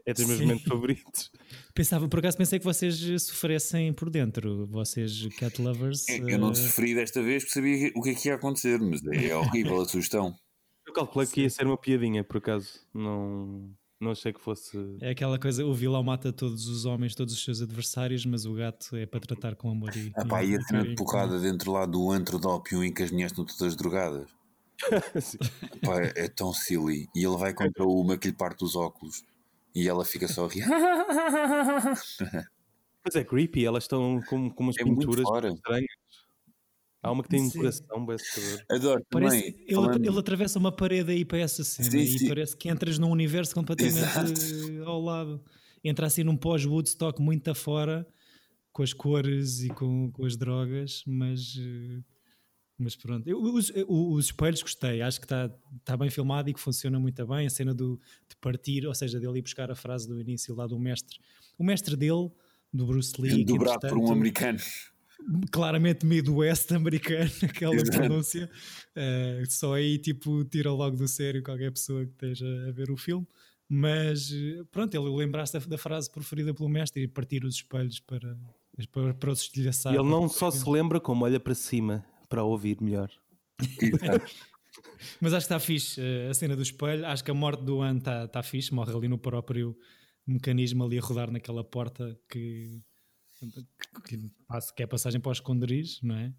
[0.06, 0.46] É dos meus Sim.
[0.46, 1.32] momentos favoritos.
[1.74, 6.08] Pensava, por acaso pensei que vocês sofressem por dentro, vocês cat lovers.
[6.10, 9.02] Eu não eh, sofri desta vez porque sabia o que é que ia acontecer, mas
[9.06, 10.36] é horrível a sugestão.
[10.88, 12.80] Eu calculei que ia ser uma piadinha, por acaso.
[12.94, 13.70] Não,
[14.06, 14.78] não achei que fosse.
[15.02, 18.54] É aquela coisa, o vilão mata todos os homens, todos os seus adversários, mas o
[18.54, 20.12] gato é para tratar com amor e.
[20.16, 23.04] Ah pá, e a cena de porrada dentro lá do antro de ópio em que
[23.04, 24.30] as mulheres estão todas drogadas.
[25.82, 27.08] Pá, é tão silly.
[27.16, 29.24] E ele vai contra uma que lhe parte os óculos
[29.74, 30.66] e ela fica só a rir.
[33.06, 35.90] Mas é creepy, elas estão com, com umas É pinturas estranhas.
[37.06, 37.58] Há uma que tem um Sim.
[37.60, 37.86] coração.
[38.70, 39.64] Adoro Parece, também.
[39.68, 42.28] ele, falando- ele atravessa uma parede aí para essa cena Sim, e sim.
[42.28, 44.34] parece que entras num universo completamente Exato.
[44.86, 45.44] ao lado.
[45.84, 48.08] Entra assim num pós-Woodstock muito afora,
[48.72, 52.02] com as cores e com, com as drogas, mas, eh,
[52.78, 53.28] mas pronto.
[53.28, 55.50] Eu, os, o- os espelhos gostei, acho que está
[55.84, 57.46] tá bem filmado e que funciona muito bem.
[57.46, 60.66] A cena do, de partir, ou seja, dele ir buscar a frase do início lá
[60.68, 61.18] do mestre.
[61.58, 62.30] O mestre dele,
[62.74, 64.58] do Bruce Lee, que, dobrado por um americano.
[65.52, 67.98] Claramente Midwest americano, aquela Exato.
[67.98, 68.50] pronúncia.
[68.96, 72.98] Eh, só aí, tipo, tira logo do sério qualquer pessoa que esteja a ver o
[72.98, 73.28] filme.
[73.68, 78.00] Mas eh, pronto, ele lembrasse da, da frase preferida pelo mestre e partir os espelhos
[78.00, 78.38] para,
[78.92, 79.94] para, para os estilhaçar.
[79.94, 83.10] Ele não só se lembra, como olha para cima para ouvir melhor.
[85.22, 87.06] Mas acho que está fixe eh, a cena do espelho.
[87.06, 89.76] Acho que a morte do An está tá fixe, morre ali no próprio
[90.28, 92.82] mecanismo ali a rodar naquela porta que,
[93.40, 96.34] que, que passa- que é a passagem para o esconderijo, não é?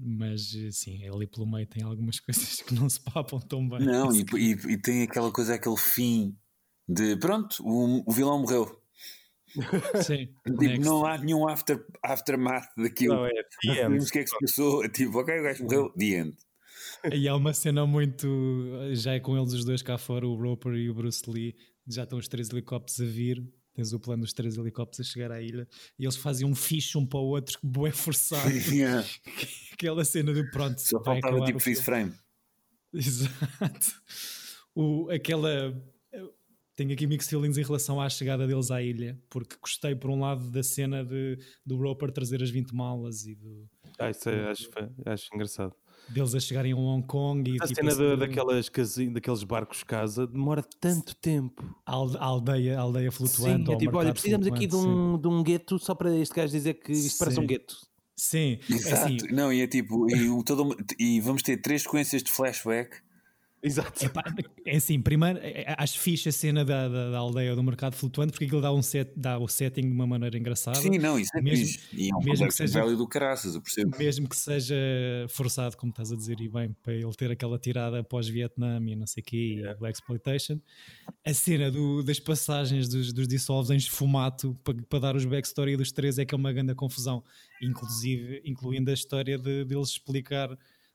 [0.00, 3.80] Mas sim, ali pelo meio tem algumas coisas que não se papam tão bem.
[3.80, 6.36] Não, e, e- e tem aquela coisa, aquele fim
[6.88, 8.80] de pronto, o, o vilão morreu.
[10.04, 13.14] Sim, Tipo, não há nenhum after, aftermath daquilo.
[13.14, 13.32] Não, é
[13.64, 14.04] Não the end.
[14.04, 14.88] o que é que se passou.
[14.90, 16.36] Tipo, ok, o gajo morreu, the end.
[17.12, 18.26] E há uma cena muito.
[18.92, 21.54] Já é com eles os dois cá fora, o Roper e o Bruce Lee,
[21.86, 23.42] já estão os três helicópteros a vir
[23.74, 25.68] tens o plano dos três helicópteros a chegar à ilha
[25.98, 28.50] e eles fazem um fixe um para o outro, bué forçado.
[28.50, 29.06] Yeah.
[29.74, 30.80] Aquela cena de pronto.
[30.80, 32.12] Só faltava tipo freeze frame.
[32.94, 34.00] Exato.
[34.74, 35.74] O, aquela.
[36.76, 40.20] Tenho aqui mixed feelings em relação à chegada deles à ilha, porque gostei, por um
[40.20, 44.50] lado, da cena de, do Roper trazer as 20 malas e do, Ah, isso é,
[44.50, 44.68] acho,
[45.06, 45.74] acho engraçado.
[46.08, 48.68] Deles a chegarem a Hong Kong e A tipo, cena da- daquelas
[49.12, 51.64] daqueles barcos casa demora tanto tempo.
[51.86, 53.66] a alde- a aldeia, a aldeia flutuante.
[53.66, 56.52] Sim, é tipo, olha, precisamos aqui de um, de um gueto só para este gajo
[56.52, 57.46] dizer que isto parece um Sim.
[57.48, 57.76] gueto.
[58.16, 58.72] Sim, sim.
[58.74, 58.94] É Exato.
[59.06, 62.98] assim, Não, e é tipo, e, o todo, e vamos ter três sequências de flashback.
[63.66, 64.04] Exato.
[64.04, 64.22] Epá,
[64.66, 67.94] é assim, primeiro é- é- acho fixe a cena da, da, da aldeia do mercado
[67.94, 70.76] flutuante porque aquilo dá, um set, dá o setting de uma maneira engraçada.
[70.78, 71.80] Sim, não, isso é Mesmo- fixe.
[71.94, 73.96] E é um mesmo que complexo seja- velho do caraças, eu percebo.
[73.98, 74.76] Mesmo que seja
[75.30, 79.06] forçado, como estás a dizer, e bem, para ele ter aquela tirada pós-Vietnã e não
[79.06, 80.60] sei o quê, e Black Exploitation,
[81.24, 85.74] a cena do- das passagens dos, dos dissolves em esfumato para, para dar os backstory
[85.74, 87.24] dos três é que é uma grande confusão,
[87.62, 90.50] inclusive incluindo a história de, deles explicar,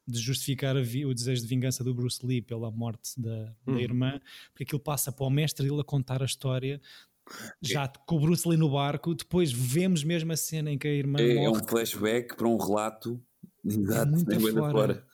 [0.10, 3.80] de justificar o desejo de vingança do Bruce Lee pela morte da, da Uhum.
[3.80, 4.20] irmã,
[4.52, 6.82] porque aquilo passa para o mestre ele a contar a história.
[7.62, 10.92] Já com o Bruce Lee no barco, depois vemos mesmo a cena em que a
[10.94, 13.22] irmã É, é morre um flashback para um relato.
[13.64, 14.72] Exato, muito é da fora.
[14.72, 15.08] fora.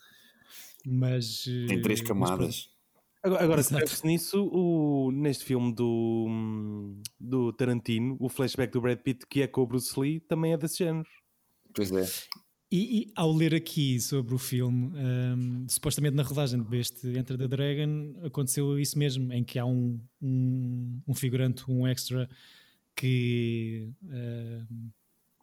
[0.85, 2.69] mas Tem três eh, mas camadas.
[3.23, 4.05] Agora, agora se Exato.
[4.07, 9.47] nisso, o, neste filme do, hum, do Tarantino, o flashback do Brad Pitt, que é
[9.47, 11.07] com o Bruce Lee, também é desse género.
[11.73, 12.05] Pois é.
[12.76, 17.47] E, e ao ler aqui sobre o filme, hum, supostamente na rodagem deste Enter the
[17.47, 22.30] Dragon aconteceu isso mesmo, em que há um, um, um figurante, um extra
[22.95, 23.89] que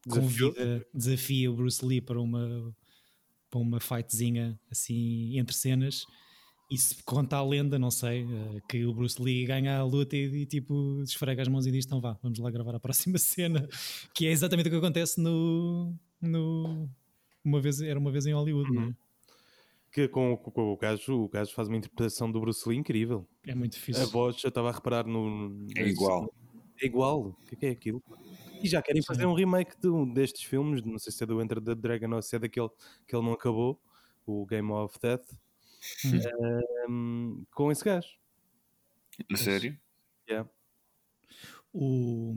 [0.07, 0.53] Desafiou?
[0.53, 2.75] convida, desafia o Bruce Lee para uma,
[3.51, 6.05] para uma fightzinha assim entre cenas.
[6.71, 10.17] E se conta a lenda, não sei, eh, que o Bruce Lee ganha a luta
[10.17, 13.17] e, e, tipo esfrega as mãos e diz: então vá, vamos lá gravar a próxima
[13.21, 13.69] cena.
[14.15, 15.95] Que é exatamente o que acontece no.
[16.21, 16.82] no
[17.45, 18.95] uma vez, era uma vez em Hollywood, não é?
[19.91, 23.29] Que com, com- com o gajo, o gajo faz uma interpretação do Bruce Lee incrível.
[23.47, 24.07] É muito A difícil.
[24.09, 25.67] voz, eu estava a reparar no.
[25.77, 26.33] É igual.
[26.81, 27.21] É igual.
[27.29, 28.03] O que é, que é aquilo?
[28.63, 31.43] E já querem fazer um remake de um destes filmes, não sei se é do
[31.43, 32.71] Enter the Dragon ou se é daquele
[33.07, 33.79] que ele não acabou,
[34.25, 35.27] o Game of Death,
[36.89, 38.09] um, com esse gajo.
[39.31, 39.79] A sério?
[40.29, 40.49] Yeah.
[41.75, 42.35] O,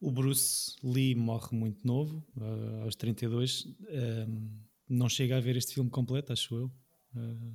[0.00, 3.66] o Bruce Lee morre muito novo, ah, aos 32.
[3.88, 4.48] Ahm,
[4.88, 6.72] não chega a ver este filme completo, acho eu.
[7.16, 7.52] Ah,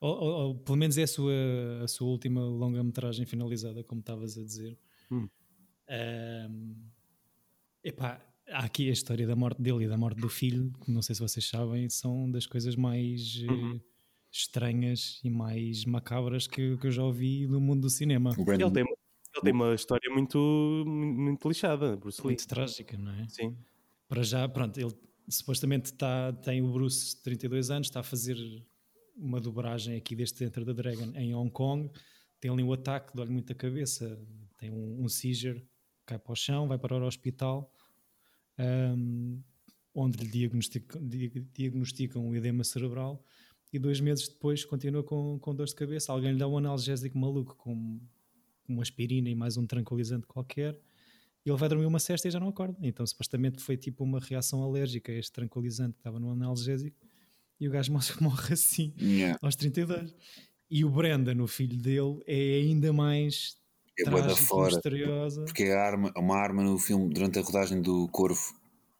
[0.00, 1.32] ou, ou- ou pelo menos é a sua,
[1.82, 4.78] a sua última longa-metragem finalizada, como estavas a dizer.
[5.10, 5.28] Hum.
[5.88, 6.74] Ahm,
[7.82, 11.02] epá, há aqui a história da morte dele e da morte do filho, que não
[11.02, 13.80] sei se vocês sabem, são das coisas mais eh, Uhum.
[14.30, 18.34] estranhas e mais macabras que, que eu já ouvi do mundo do cinema.
[18.38, 18.97] O Brandon Ele tem,
[19.38, 22.28] ele tem uma história muito, muito lixada, Bruce Lee.
[22.28, 23.28] Muito trágica, não é?
[23.28, 23.56] Sim.
[24.08, 24.94] Para já, pronto, ele
[25.28, 28.36] supostamente está, tem o Bruce 32 anos, está a fazer
[29.16, 31.90] uma dobragem aqui deste Enter the Dragon em Hong Kong,
[32.40, 34.18] tem ali um ataque, dói-lhe muita cabeça,
[34.56, 35.66] tem um, um seizure,
[36.06, 37.72] cai para o chão, vai para o hospital,
[38.56, 39.40] ahm,
[39.94, 43.22] onde lhe diagnosticam, di- diagnosticam um edema cerebral
[43.72, 46.12] e dois meses depois continua com, com dores de cabeça.
[46.12, 48.00] Alguém lhe dá um analgésico maluco com
[48.72, 50.78] uma aspirina e mais um tranquilizante qualquer
[51.46, 52.76] e ele vai dormir uma cesta e já não acorda.
[52.82, 56.96] Então, supostamente foi tipo uma reação alérgica a este tranquilizante que estava no analgésico
[57.60, 59.38] e o gajo morre- assim Yeah.
[59.42, 60.14] aos 32.
[60.70, 63.56] E o Brandon, o filho dele, é ainda mais
[63.98, 64.74] É trágico fora.
[64.74, 68.54] misteriosa Porque é arma, uma arma no filme durante a rodagem do Corvo.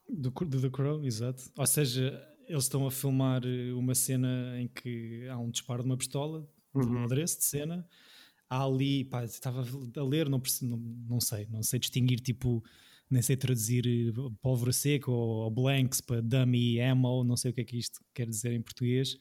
[0.09, 1.51] do, do The Crow, exato.
[1.59, 5.89] Ou seja, eles estão a filmar eh, uma cena em que há um disparo de
[5.91, 7.87] uma pistola, de um adereço de cena.
[8.51, 9.63] Há ali, pá, estava
[9.97, 12.65] a ler, não, perce- não, não sei, não sei distinguir tipo,
[13.11, 17.55] nem sei traduzir eh, pólvora seca ou, ou blanks para dummy ammo, não sei o
[17.55, 19.19] que é que isto quer dizer em português,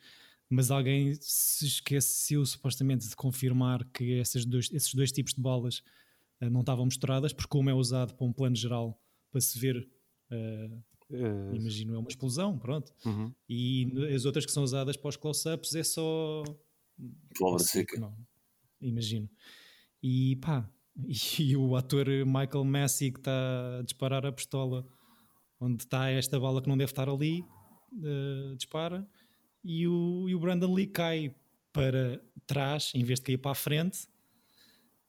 [0.49, 5.81] mas alguém se esqueceu supostamente de confirmar que esses dois, esses dois tipos de balas
[6.41, 9.01] eh, não estavam misturadas, porque como é usado para um plano geral
[9.31, 9.89] para se ver
[10.31, 10.69] eh,
[11.09, 12.93] Eh, imagino é uma explosão, pronto.
[13.05, 13.35] uhum.
[13.49, 16.43] E as outras que são usadas para os close-ups é só.
[17.37, 17.97] Pólvora seca.
[17.97, 18.26] Não,
[18.81, 19.29] imagino.
[20.01, 20.69] E pá,
[21.39, 24.85] e o ator Michael Massey que está a disparar a pistola
[25.59, 27.43] onde está esta bala que não deve estar ali,
[28.03, 29.07] eh, dispara,
[29.63, 31.35] e o, e o Brandon Lee cai
[31.73, 34.07] para trás em vez de cair para a frente.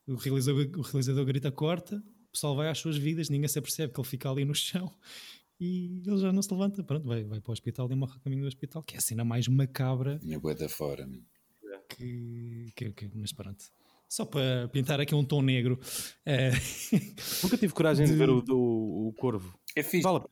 [0.06, 3.92] O realizador, o realizador grita corta, o pessoal vai às suas vidas, ninguém se apercebe
[3.92, 4.92] que ele fica ali no chão
[5.60, 6.82] e ele já não se levanta.
[6.82, 9.02] Pronto, vai, vai para o hospital e morre a caminho do hospital, que é a
[9.02, 11.08] cena mais macabra É bué da fora.
[11.88, 13.64] Que, que, que- mas pronto.
[14.08, 15.78] Só para pintar aqui um tom negro.
[16.24, 16.50] É...
[17.42, 19.58] Nunca tive coragem de, de ver o, o, o Corvo.
[19.76, 20.02] É fixe.
[20.02, 20.24] Vale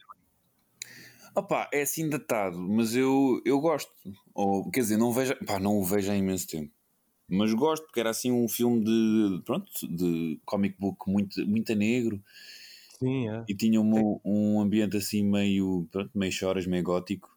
[1.35, 3.93] Opa, é assim datado, mas eu, eu gosto.
[4.35, 6.73] Ou, quer dizer, não, vejo, pá, não o vejo há imenso tempo.
[7.29, 12.25] Mas gosto, porque era assim um filme de, pronto, de comic book muito, muito negro.
[12.99, 13.45] Sim, é.
[13.47, 17.37] E tinha um, um ambiente assim meio, pronto, meio choras, meio gótico.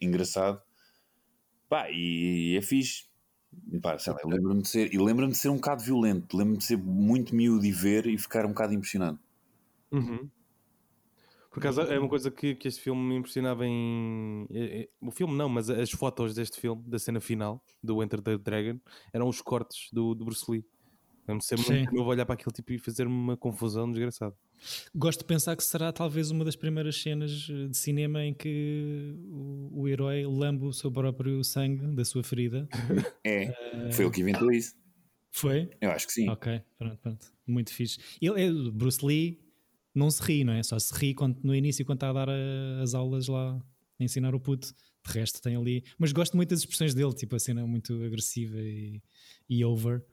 [0.00, 0.62] Engraçado.
[1.68, 3.09] Pá, e é fixe.
[3.82, 6.36] Pá, sei lá, lembro-me de ser, e lembro-me de ser um bocado violento.
[6.36, 9.18] Lembro-me de ser muito miúdo e ver e ficar um bocado impressionado.
[9.90, 10.28] Uhum.
[11.50, 14.46] Por acaso é uma coisa que, que este filme me impressionava em.
[14.50, 18.22] É, é, o filme não, mas as fotos deste filme, da cena final, do Enter
[18.22, 18.78] the Dragon,
[19.12, 20.64] eram os cortes do, do Bruce Lee.
[21.28, 24.34] Lembro-me ser muito novo olhar para aquele tipo e fazer-me uma confusão desgraçada.
[24.94, 29.14] Gosto de pensar que será talvez uma das primeiras cenas eh, de cinema em que
[29.28, 32.68] o, o herói lambe o seu próprio sangue da sua ferida.
[33.24, 34.74] É, uh, foi o que inventou isso.
[35.30, 35.70] Foi?
[35.80, 36.28] Eu acho que sim.
[36.28, 37.26] Ok, pronto, pronto.
[37.46, 37.98] Muito fixe.
[38.20, 39.38] Ele, é, Bruce Lee
[39.94, 40.62] não se ri, não é?
[40.62, 43.56] Só se ri quando, no início quando está a dar a, as aulas lá,
[43.98, 44.74] a ensinar o puto.
[45.06, 45.82] De resto tem ali.
[45.98, 49.02] Mas gosto muito das expressões dele, tipo a cena muito agressiva e,
[49.48, 50.04] e over.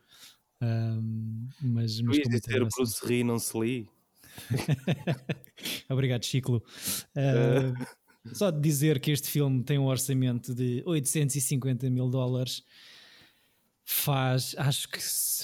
[0.62, 3.90] Um, mas, mas com dizer Bruce ri, não se li.
[5.90, 6.64] Obrigado, Ciclo.
[7.16, 7.86] Uh,
[8.34, 12.64] só de dizer que este filme tem um orçamento de 850 mil dólares,
[13.84, 15.00] faz acho que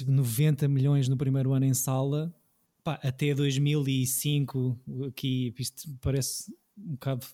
[0.06, 2.34] 90 milhões no primeiro ano em sala
[2.84, 7.26] pá, até 2005, aqui isto parece um bocado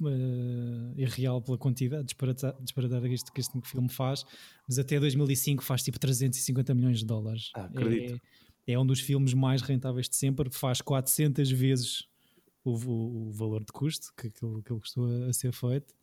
[0.00, 4.24] uh, irreal pela quantidade, disparatar, disparatar isto que este filme faz,
[4.72, 7.50] mas até 2005 faz tipo 350 milhões de dólares.
[7.54, 8.18] Ah, acredito.
[8.66, 12.06] É, é um dos filmes mais rentáveis de sempre, faz 400 vezes
[12.64, 15.94] o, o, o valor de custo que, que, ele, custou a, ser feito.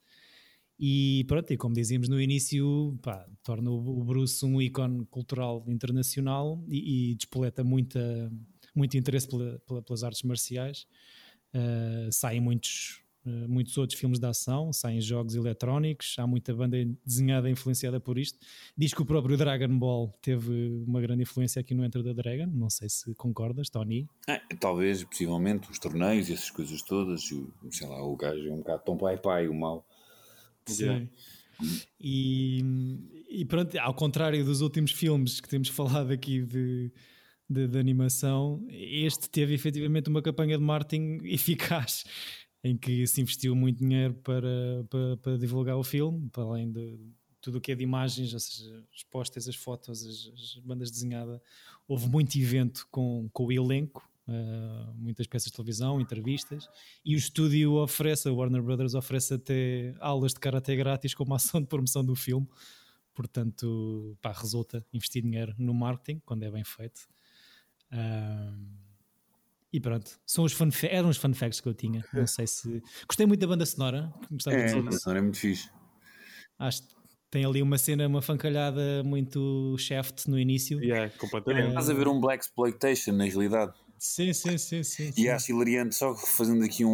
[0.80, 6.64] E pronto, e como dizíamos no início, pá, torna o Bruce um ícone cultural internacional
[6.68, 8.32] e, e despoleta muita,
[8.76, 10.86] muito interesse pela, pela, pelas artes marciais.
[11.56, 17.50] Uh, saem muitos, muitos outros filmes de ação, saem jogos eletrónicos, há muita banda desenhada
[17.50, 18.40] influenciada por isto.
[18.78, 22.48] Diz que o próprio Dragon Ball teve uma grande influência aqui no Enter the Dragon,
[22.48, 24.08] não sei se concordas, Tony.
[24.28, 28.58] É, talvez, possivelmente, os torneios e essas coisas todas, sei lá, o gajo é um
[28.58, 29.86] bocado tão pai-pai, o mal
[30.74, 31.10] Sim.
[32.00, 32.64] E,
[33.30, 36.92] e pronto, ao contrário dos últimos filmes que temos falado aqui de,
[37.50, 42.06] de, de, animação, este teve efetivamente uma campanha de marketing eficaz
[42.64, 47.00] em que se investiu muito dinheiro para, para, para divulgar o filme, para além de
[47.42, 50.92] tudo o que é de imagens, ou seja, as postas, as fotos, as, as bandas
[50.92, 51.40] desenhadas.
[51.88, 56.70] Houve muito evento com, com o elenco uh, muitas peças de televisão, entrevistas,
[57.04, 61.62] e o estúdio oferece, a Warner Brothers oferece até aulas de karatê grátis como ação
[61.62, 62.48] de promoção do filme.
[63.14, 67.08] Portanto, pá, resulta investir dinheiro no marketing quando é bem feito.
[67.92, 68.89] Uh,
[69.72, 72.04] e pronto, são os fun eram os fun facts que eu tinha.
[72.14, 72.82] Não sei se.
[73.08, 74.14] Gostei muito da banda sonora.
[74.48, 75.70] é, a banda sonora é muito fixe.
[76.58, 76.96] Acho que
[77.30, 80.84] tem ali uma cena, uma fancalhada muito shaft no início.
[80.84, 81.66] Yeah, completamente.
[81.66, 83.74] É, estás a ver um Black Exploitation na realidade.
[84.00, 85.14] Sim, sim, sim, sim.
[85.16, 86.90] E acho hilariante, só fazendo aqui um,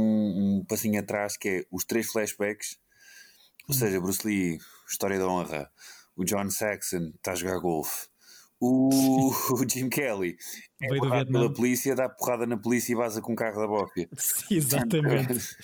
[0.58, 2.78] um passinho atrás, que é os três flashbacks,
[3.70, 3.78] ou hum.
[3.78, 4.60] seja, Bruce Lee,
[4.90, 5.72] História da Honra,
[6.16, 8.08] o John Saxon está a jogar golfe,
[8.60, 8.90] o,
[9.54, 10.38] o, Jim Kelly
[10.82, 14.10] é porrada pela polícia, dá porrada na polícia e vaza com o carro da bófia.
[14.50, 15.58] Exatamente.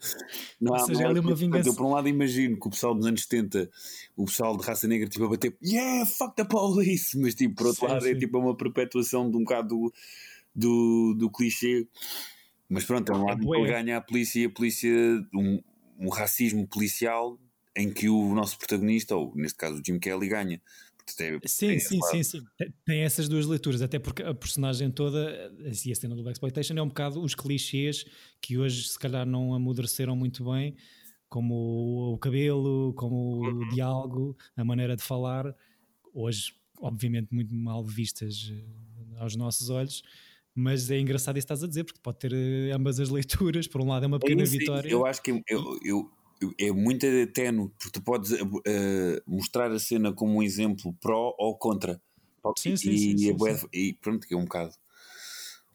[0.60, 1.68] Não há, seja, não, uma vingança.
[1.68, 3.68] Eu, por um lado, imagino que o pessoal dos anos 70,
[4.16, 7.66] o pessoal de raça negra, tipo, a bater, yeah, fuck the police, mas, tipo, por
[7.66, 8.16] outro sim, lado, é sim.
[8.16, 9.92] é tipo uma perpetuação de um bocado
[10.54, 11.88] do, do clichê.
[12.68, 14.90] Mas pronto, é um lado que ganha a polícia e a polícia,
[15.34, 15.60] um,
[15.98, 17.36] um racismo policial
[17.74, 20.60] em que o nosso protagonista, ou neste caso o Jim Kelly, ganha.
[21.20, 22.40] É, sim, é sim, sim, sim.
[22.84, 26.74] Tem essas duas leituras, até porque a personagem toda, assim, a cena do Black Exploitation
[26.76, 28.04] é um bocado os clichês
[28.40, 30.76] que hoje se calhar não amadureceram muito bem,
[31.28, 33.68] como o cabelo, como o uhum.
[33.68, 35.54] diálogo, a maneira de falar,
[36.14, 40.02] hoje, obviamente, muito mal vistas eh, aos nossos olhos
[40.60, 43.68] mas é engraçado isso que estás a dizer, porque pode ter eh, ambas as leituras.
[43.68, 44.90] Por um lado, é uma pequena sim, vitória.
[44.90, 46.10] Eu acho que eu, eu,
[46.58, 51.56] é muito tenue, porque tu podes uh, mostrar a cena como um exemplo pró ou
[51.56, 52.00] contra.
[52.56, 53.66] Sim, sim, e, sim, sim, é, sim.
[53.72, 54.72] e pronto, que é um bocado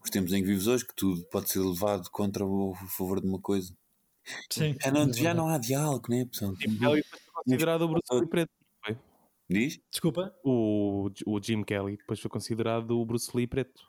[0.04, 3.22] os tempos em que vives hoje, que tudo pode ser levado contra ou a favor
[3.22, 3.74] de uma coisa.
[4.50, 6.54] Sim, já, não, já não há diálogo, né, pessoal?
[6.56, 8.52] Jim Kelly foi considerado o Bruce Lee preto.
[8.86, 8.98] Foi?
[9.50, 9.80] Diz?
[9.90, 10.36] Desculpa?
[10.44, 13.82] O, o Jim Kelly depois foi considerado o Bruce Lee preto.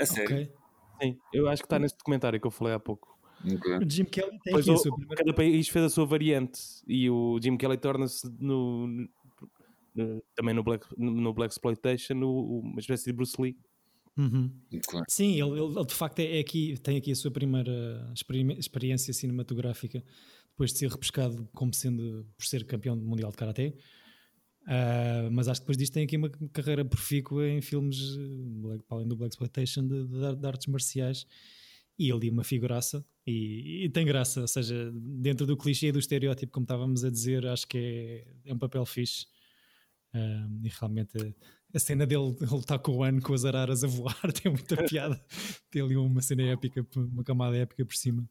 [0.00, 0.24] A sério?
[0.24, 0.52] Okay.
[1.00, 3.18] Sim, eu acho que está nesse documentário que eu falei há pouco.
[3.44, 3.78] Okay.
[3.78, 7.38] O Jim Kelly tem pois aqui o, Cada país fez a sua variante e o
[7.42, 9.08] Jim Kelly torna-se no,
[9.96, 13.56] eh, também no Black, no Black Exploitation, uma espécie de Bruce Lee.
[14.16, 14.50] Uhum.
[14.86, 15.06] Claro.
[15.08, 18.58] Sim, ele, ele- ele de facto é, é aqui, tem aqui a sua primeira experi-
[18.58, 20.04] experiência cinematográfica
[20.50, 23.74] depois de ser repescado como sendo por ser campeão mundial de Karaté.
[24.66, 28.98] Ah, mas acho que depois disto tem aqui uma carreira profícua em filmes, eh, para
[28.98, 31.26] além do Black Exploitation, de, de- de artes marciais.
[31.98, 35.92] E ele é uma figuraça e, e tem graça, ou seja, dentro do clichê e
[35.92, 39.26] do estereótipo, como estávamos a dizer, acho que é, é um papel fixe.
[40.12, 43.84] Ah, e realmente a, a cena dele, ele está com o ano com as araras
[43.84, 45.24] a voar, tem muita piada.
[45.70, 48.28] tem ali uma cena épica, uma camada épica por cima.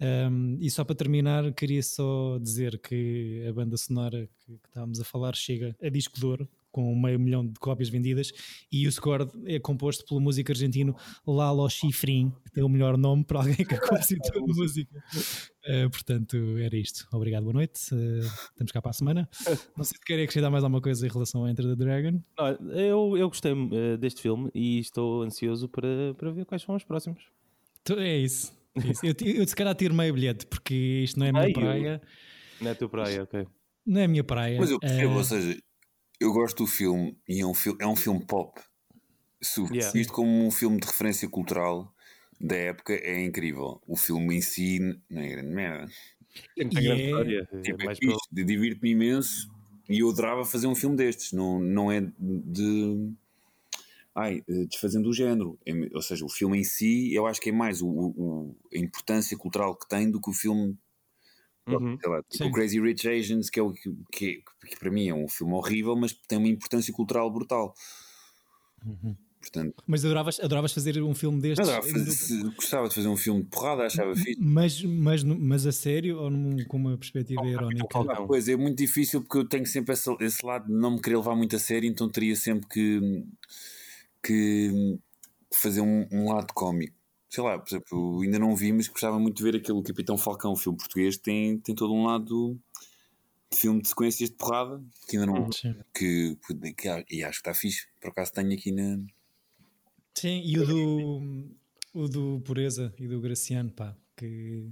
[0.00, 5.00] Um, e só para terminar, queria só dizer que a banda sonora que, que estávamos
[5.00, 8.30] a falar chega a disco de ouro, com meio milhão de cópias vendidas,
[8.70, 10.94] e o score é composto pelo músico argentino
[11.26, 15.02] Lalo Schifrin, que tem o melhor nome para alguém que compositor de música.
[15.66, 17.06] Uh, portanto, era isto.
[17.12, 17.94] Obrigado, boa noite.
[17.94, 19.28] Uh, estamos cá para a semana.
[19.76, 22.22] Não sei se querem acrescentar mais alguma coisa em relação a Enter the Dragon.
[22.38, 26.74] Olha, eu, eu gostei eh, deste filme e estou ansioso para, para ver quais são
[26.74, 27.22] os próximos.
[27.82, 28.52] Então, É isso.
[28.76, 29.04] é isso.
[29.06, 31.54] Eu, eu se calhar tiro meio bilhete, porque isto não é a minha Meio?
[31.54, 32.02] praia.
[32.60, 33.46] Não é a tua praia, ok.
[33.86, 34.58] Não é a minha praia.
[34.60, 35.58] Mas eu percebo, Uh, ou seja,
[36.20, 38.60] eu gosto do filme e é um, fil é um filme pop.
[39.40, 39.98] Se Yeah.
[40.00, 41.94] isto como um filme de referência cultural
[42.40, 43.80] da época é incrível.
[43.86, 45.88] O filme em si não é grande merda.
[46.56, 47.48] Muita E grande é- história.
[47.52, 49.48] é Tipo, é divirto-me imenso
[49.88, 51.32] e eu adorava fazer um filme destes.
[51.32, 53.12] Não, não é de.
[54.14, 55.56] Ai, eh, desfazendo o género.
[55.64, 58.78] É- ou seja, o filme em si, eu acho que é mais o, o- a
[58.78, 60.76] importância cultural que tem do que o filme.
[61.76, 61.98] Uhum.
[62.00, 65.08] Sei lá, tipo o Crazy Rich Asians, que é o que, que, que para mim
[65.08, 67.74] é um filme horrível, mas tem uma importância cultural brutal.
[69.40, 71.60] Portanto, Mas adoravas, adoravas fazer um filme destes?
[71.66, 74.40] adorava fazer- se- gostava de fazer um filme de porrada, achava fixe.
[74.40, 77.86] Mas, mas, mas a sério ou num- com uma perspectiva irónica?
[77.92, 78.26] Falcão.
[78.26, 81.16] Pois é muito difícil porque eu tenho sempre esse, esse lado de não me querer
[81.18, 83.24] levar muito a sério, então teria sempre que,
[84.22, 84.98] que
[85.54, 86.97] fazer um, um lado cómico.
[87.38, 90.50] Sei lá, por exemplo, ainda não vi, mas gostava muito de ver aquele Capitão Falcão,
[90.54, 92.58] o filme português, tem, tem todo um lado
[93.48, 95.52] de filme de sequências de porrada que ainda não.
[95.52, 95.76] Sim.
[95.94, 96.36] Que,
[96.76, 97.86] que, e acho que está fixe.
[98.00, 98.98] Por acaso tenho aqui na.
[100.16, 101.48] Sim, e o do,
[101.94, 104.68] o do Pureza e do Graciano, pá, que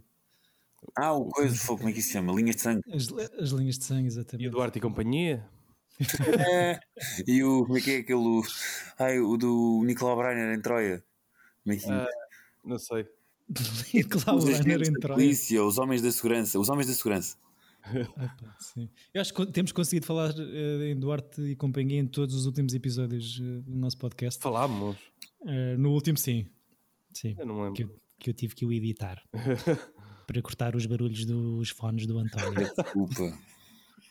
[0.97, 2.33] Ah, o coisa, foi, como é que isso se chama?
[2.33, 2.83] Linhas de sangue.
[2.93, 3.07] as,
[3.41, 4.49] as linhas de sangue, E exatamente.
[4.49, 5.49] o Duarte e companhia?
[6.51, 6.81] É.
[7.29, 7.65] E o.
[7.65, 8.19] Como é que é aquele.
[8.19, 8.43] o-
[8.99, 11.05] Ai, o do Nicolau Breiner em Troia.
[11.63, 12.07] Como é que Ah,
[12.67, 13.07] Não sei.
[13.95, 17.37] Nicolau Os em da polícia, os homens da segurança, os homens da segurança.
[17.87, 18.91] Opa, sim.
[19.15, 22.75] Eu acho que temos conseguido falar eh, em Duarte e companhia em todos os últimos
[22.75, 24.43] episódios eh, do nosso podcast.
[24.43, 24.97] Falámos.
[25.47, 26.47] Eh, no último, sim.
[27.13, 27.37] Sim.
[27.39, 27.95] Eu não me Que lembro.
[27.97, 29.23] eu, que eu tive que o editar
[30.27, 32.69] para cortar os barulhos dos fones do António.
[32.77, 33.39] Desculpa.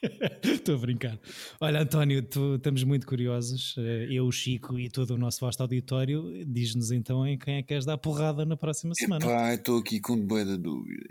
[0.43, 1.19] Estou a brincar.
[1.59, 3.75] Olha, António, tu- estamos muito curiosos.
[3.77, 6.43] eh, Eu, o Chico e todo o nosso vasto auditório.
[6.45, 9.25] Diz-nos então em quem é que queres dar porrada na próxima semana.
[9.25, 11.03] Epá, estou aqui com boa da dúvida.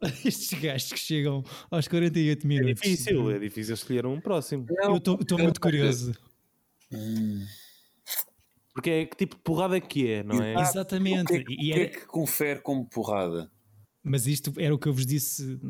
[0.24, 2.82] Estes gajos que chegam aos 48 É minutos.
[2.82, 4.66] difícil, é difícil escolher um próximo.
[4.82, 6.12] Eu estou muito curioso.
[8.74, 10.54] Porque é que tipo de porrada é que é, não é?
[10.60, 11.24] Exatamente.
[11.24, 13.50] O que, é, que- E o que é era- que confere como porrada?
[14.04, 15.60] Mas isto era o que eu vos disse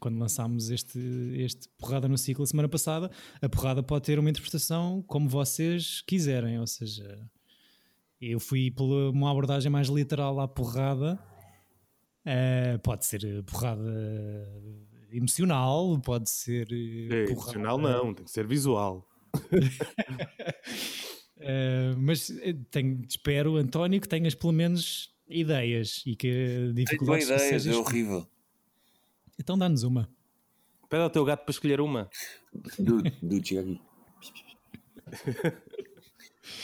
[0.00, 0.98] quando lançámos este,
[1.36, 3.10] este porrada no ciclo semana passada.
[3.42, 7.20] A porrada pode ter uma interpretação como vocês quiserem, ou seja,
[8.20, 11.18] eu fui por uma abordagem mais literal à porrada.
[12.24, 13.82] Eh, pode ser porrada
[15.12, 19.06] emocional, pode ser É, porrada- emocional não, tem que ser visual.
[21.46, 22.32] Eh, mas
[22.70, 27.72] tenho, espero, António, que tenhas pelo menos ideias e que a Tenho ideias, seja...
[27.72, 28.26] é horrível.
[29.38, 30.08] Então dá-nos uma.
[30.88, 32.08] Pede ao teu gato para escolher uma.
[32.78, 33.80] Dude, chega aqui.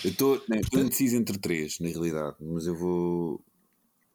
[0.05, 3.45] Eu estou né, estou indeciso entre três, na realidade, mas eu vou.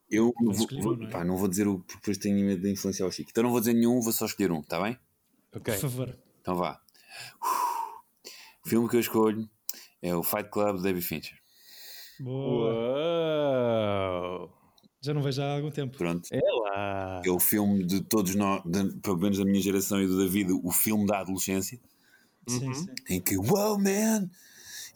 [0.09, 1.11] Eu vou, escolher vou- um, não é?
[1.11, 3.29] pá, não vou dizer o porque depois tenho medo de influenciar o Chico.
[3.31, 4.97] Então não vou dizer nenhum, vou só escolher um, está bem?
[5.53, 5.73] Ok.
[5.73, 6.17] Por favor.
[6.41, 6.79] Então vá.
[8.63, 9.49] O filme que eu escolho
[10.01, 11.37] é o Fight Club de David Fincher.
[12.19, 12.73] Boa.
[12.73, 14.51] Uau!
[15.01, 15.97] Já não vejo há algum tempo.
[15.97, 16.27] Pronto.
[16.31, 17.21] É lá!
[17.25, 20.51] É o filme de todos nós, de- pelo menos da minha geração e do David,
[20.63, 21.79] o filme da adolescência,
[22.47, 22.73] Sim, Uhum.
[22.73, 22.85] sim.
[23.09, 24.29] em que, wow man,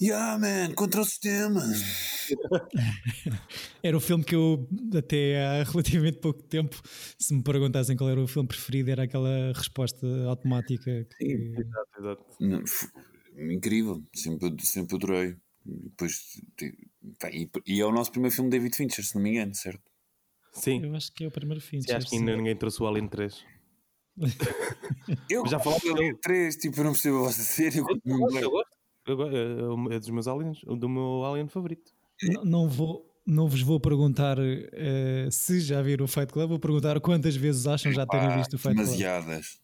[0.02, 1.62] yeah man, contra o sistema.
[3.84, 6.80] Era o filme que eu, até há relativamente pouco tempo,
[7.18, 11.08] se me perguntassem qual era o filme preferido, era aquela resposta automática.
[11.18, 11.26] Que...
[11.58, 12.26] Exato, exato.
[12.40, 12.88] Não, f-
[13.38, 15.36] incrível, sempre, sempre adorei.
[15.66, 16.40] Depois,
[17.32, 19.82] e, e é o nosso primeiro filme de David Fincher, se não me engano, certo?
[20.54, 21.80] Sim, Eu acho que é o primeiro fim.
[21.82, 23.46] Sim, acho que ainda ninguém trouxe o Alien 3.
[25.30, 26.16] Eu Já falaste eu dele.
[26.18, 27.78] três, tipo, eu não percebo a vossa série.
[27.78, 28.40] eu gosto, lembro.
[28.40, 28.70] eu gosto.
[29.08, 31.92] Eu go- é- dos meus aliens, do meu alien favorito.
[32.24, 33.06] Não, não vou.
[33.26, 37.68] Não vos vou perguntar eh, se já viram o Fight Club, vou perguntar quantas vezes
[37.68, 38.86] acham já terem visto o Fight Club.
[38.88, 39.62] demasiadas.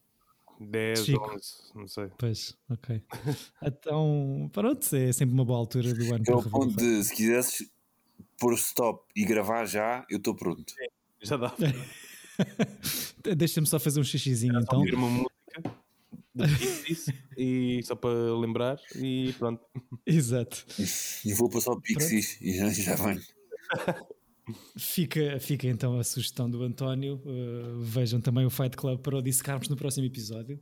[0.60, 1.32] 10, Chico.
[1.34, 1.45] 11,
[1.76, 2.08] não sei.
[2.18, 3.01] Pois, ok.
[3.64, 7.70] então, pronto, é sempre uma boa altura do ano É o ponto de, se quisesses
[8.38, 10.74] pôr stop e gravar já, eu estou pronto.
[11.22, 11.53] Já dá.
[13.36, 14.80] Deixa-me só fazer um xixizinho então.
[14.80, 15.36] ouvir uma música
[16.86, 19.64] disso e só para lembrar e pronto.
[20.06, 20.66] Exato.
[21.24, 23.22] E vou passar o Pixies e já, já venho.
[24.78, 27.22] Fica, fica então a sugestão do António.
[27.26, 30.60] Uh, vejam também o Fight Club para o dissecarmos no próximo episódio.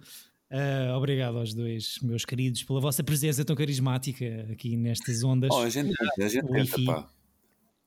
[0.52, 5.50] Uh, obrigado aos dois, meus queridos, pela vossa presença tão carismática aqui nestas ondas.
[5.52, 7.10] Oh, a gente a gente tenta.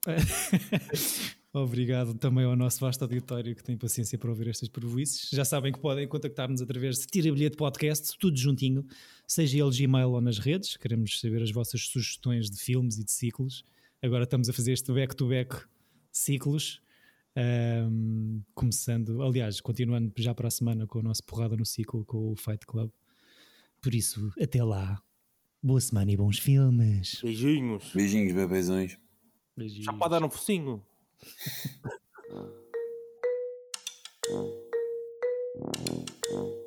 [1.53, 5.30] Obrigado também ao nosso vasto auditório que tem paciência para ouvir estas prejuízes.
[5.32, 8.84] Já sabem que podem contactar-nos através de Tira Bilhete Podcast, tudo juntinho,
[9.26, 10.76] seja ele Gmail ou nas redes.
[10.76, 13.64] Queremos saber as vossas sugestões de filmes e de ciclos.
[14.03, 15.64] Agora estamos a fazer este back-to-back
[16.16, 16.80] ciclos.
[17.36, 22.32] Ahm, começando, aliás, continuando já para a semana com a nossa porrada no ciclo com
[22.32, 22.90] o Fight Club.
[23.80, 25.00] Por isso, até lá.
[25.62, 27.20] Boa semana e bons filmes.
[27.22, 27.92] Beijinhos.
[27.94, 28.98] Beijinhos, bebezões.
[29.56, 29.84] Beijinhos.
[29.84, 30.82] Já pode dar um focinho.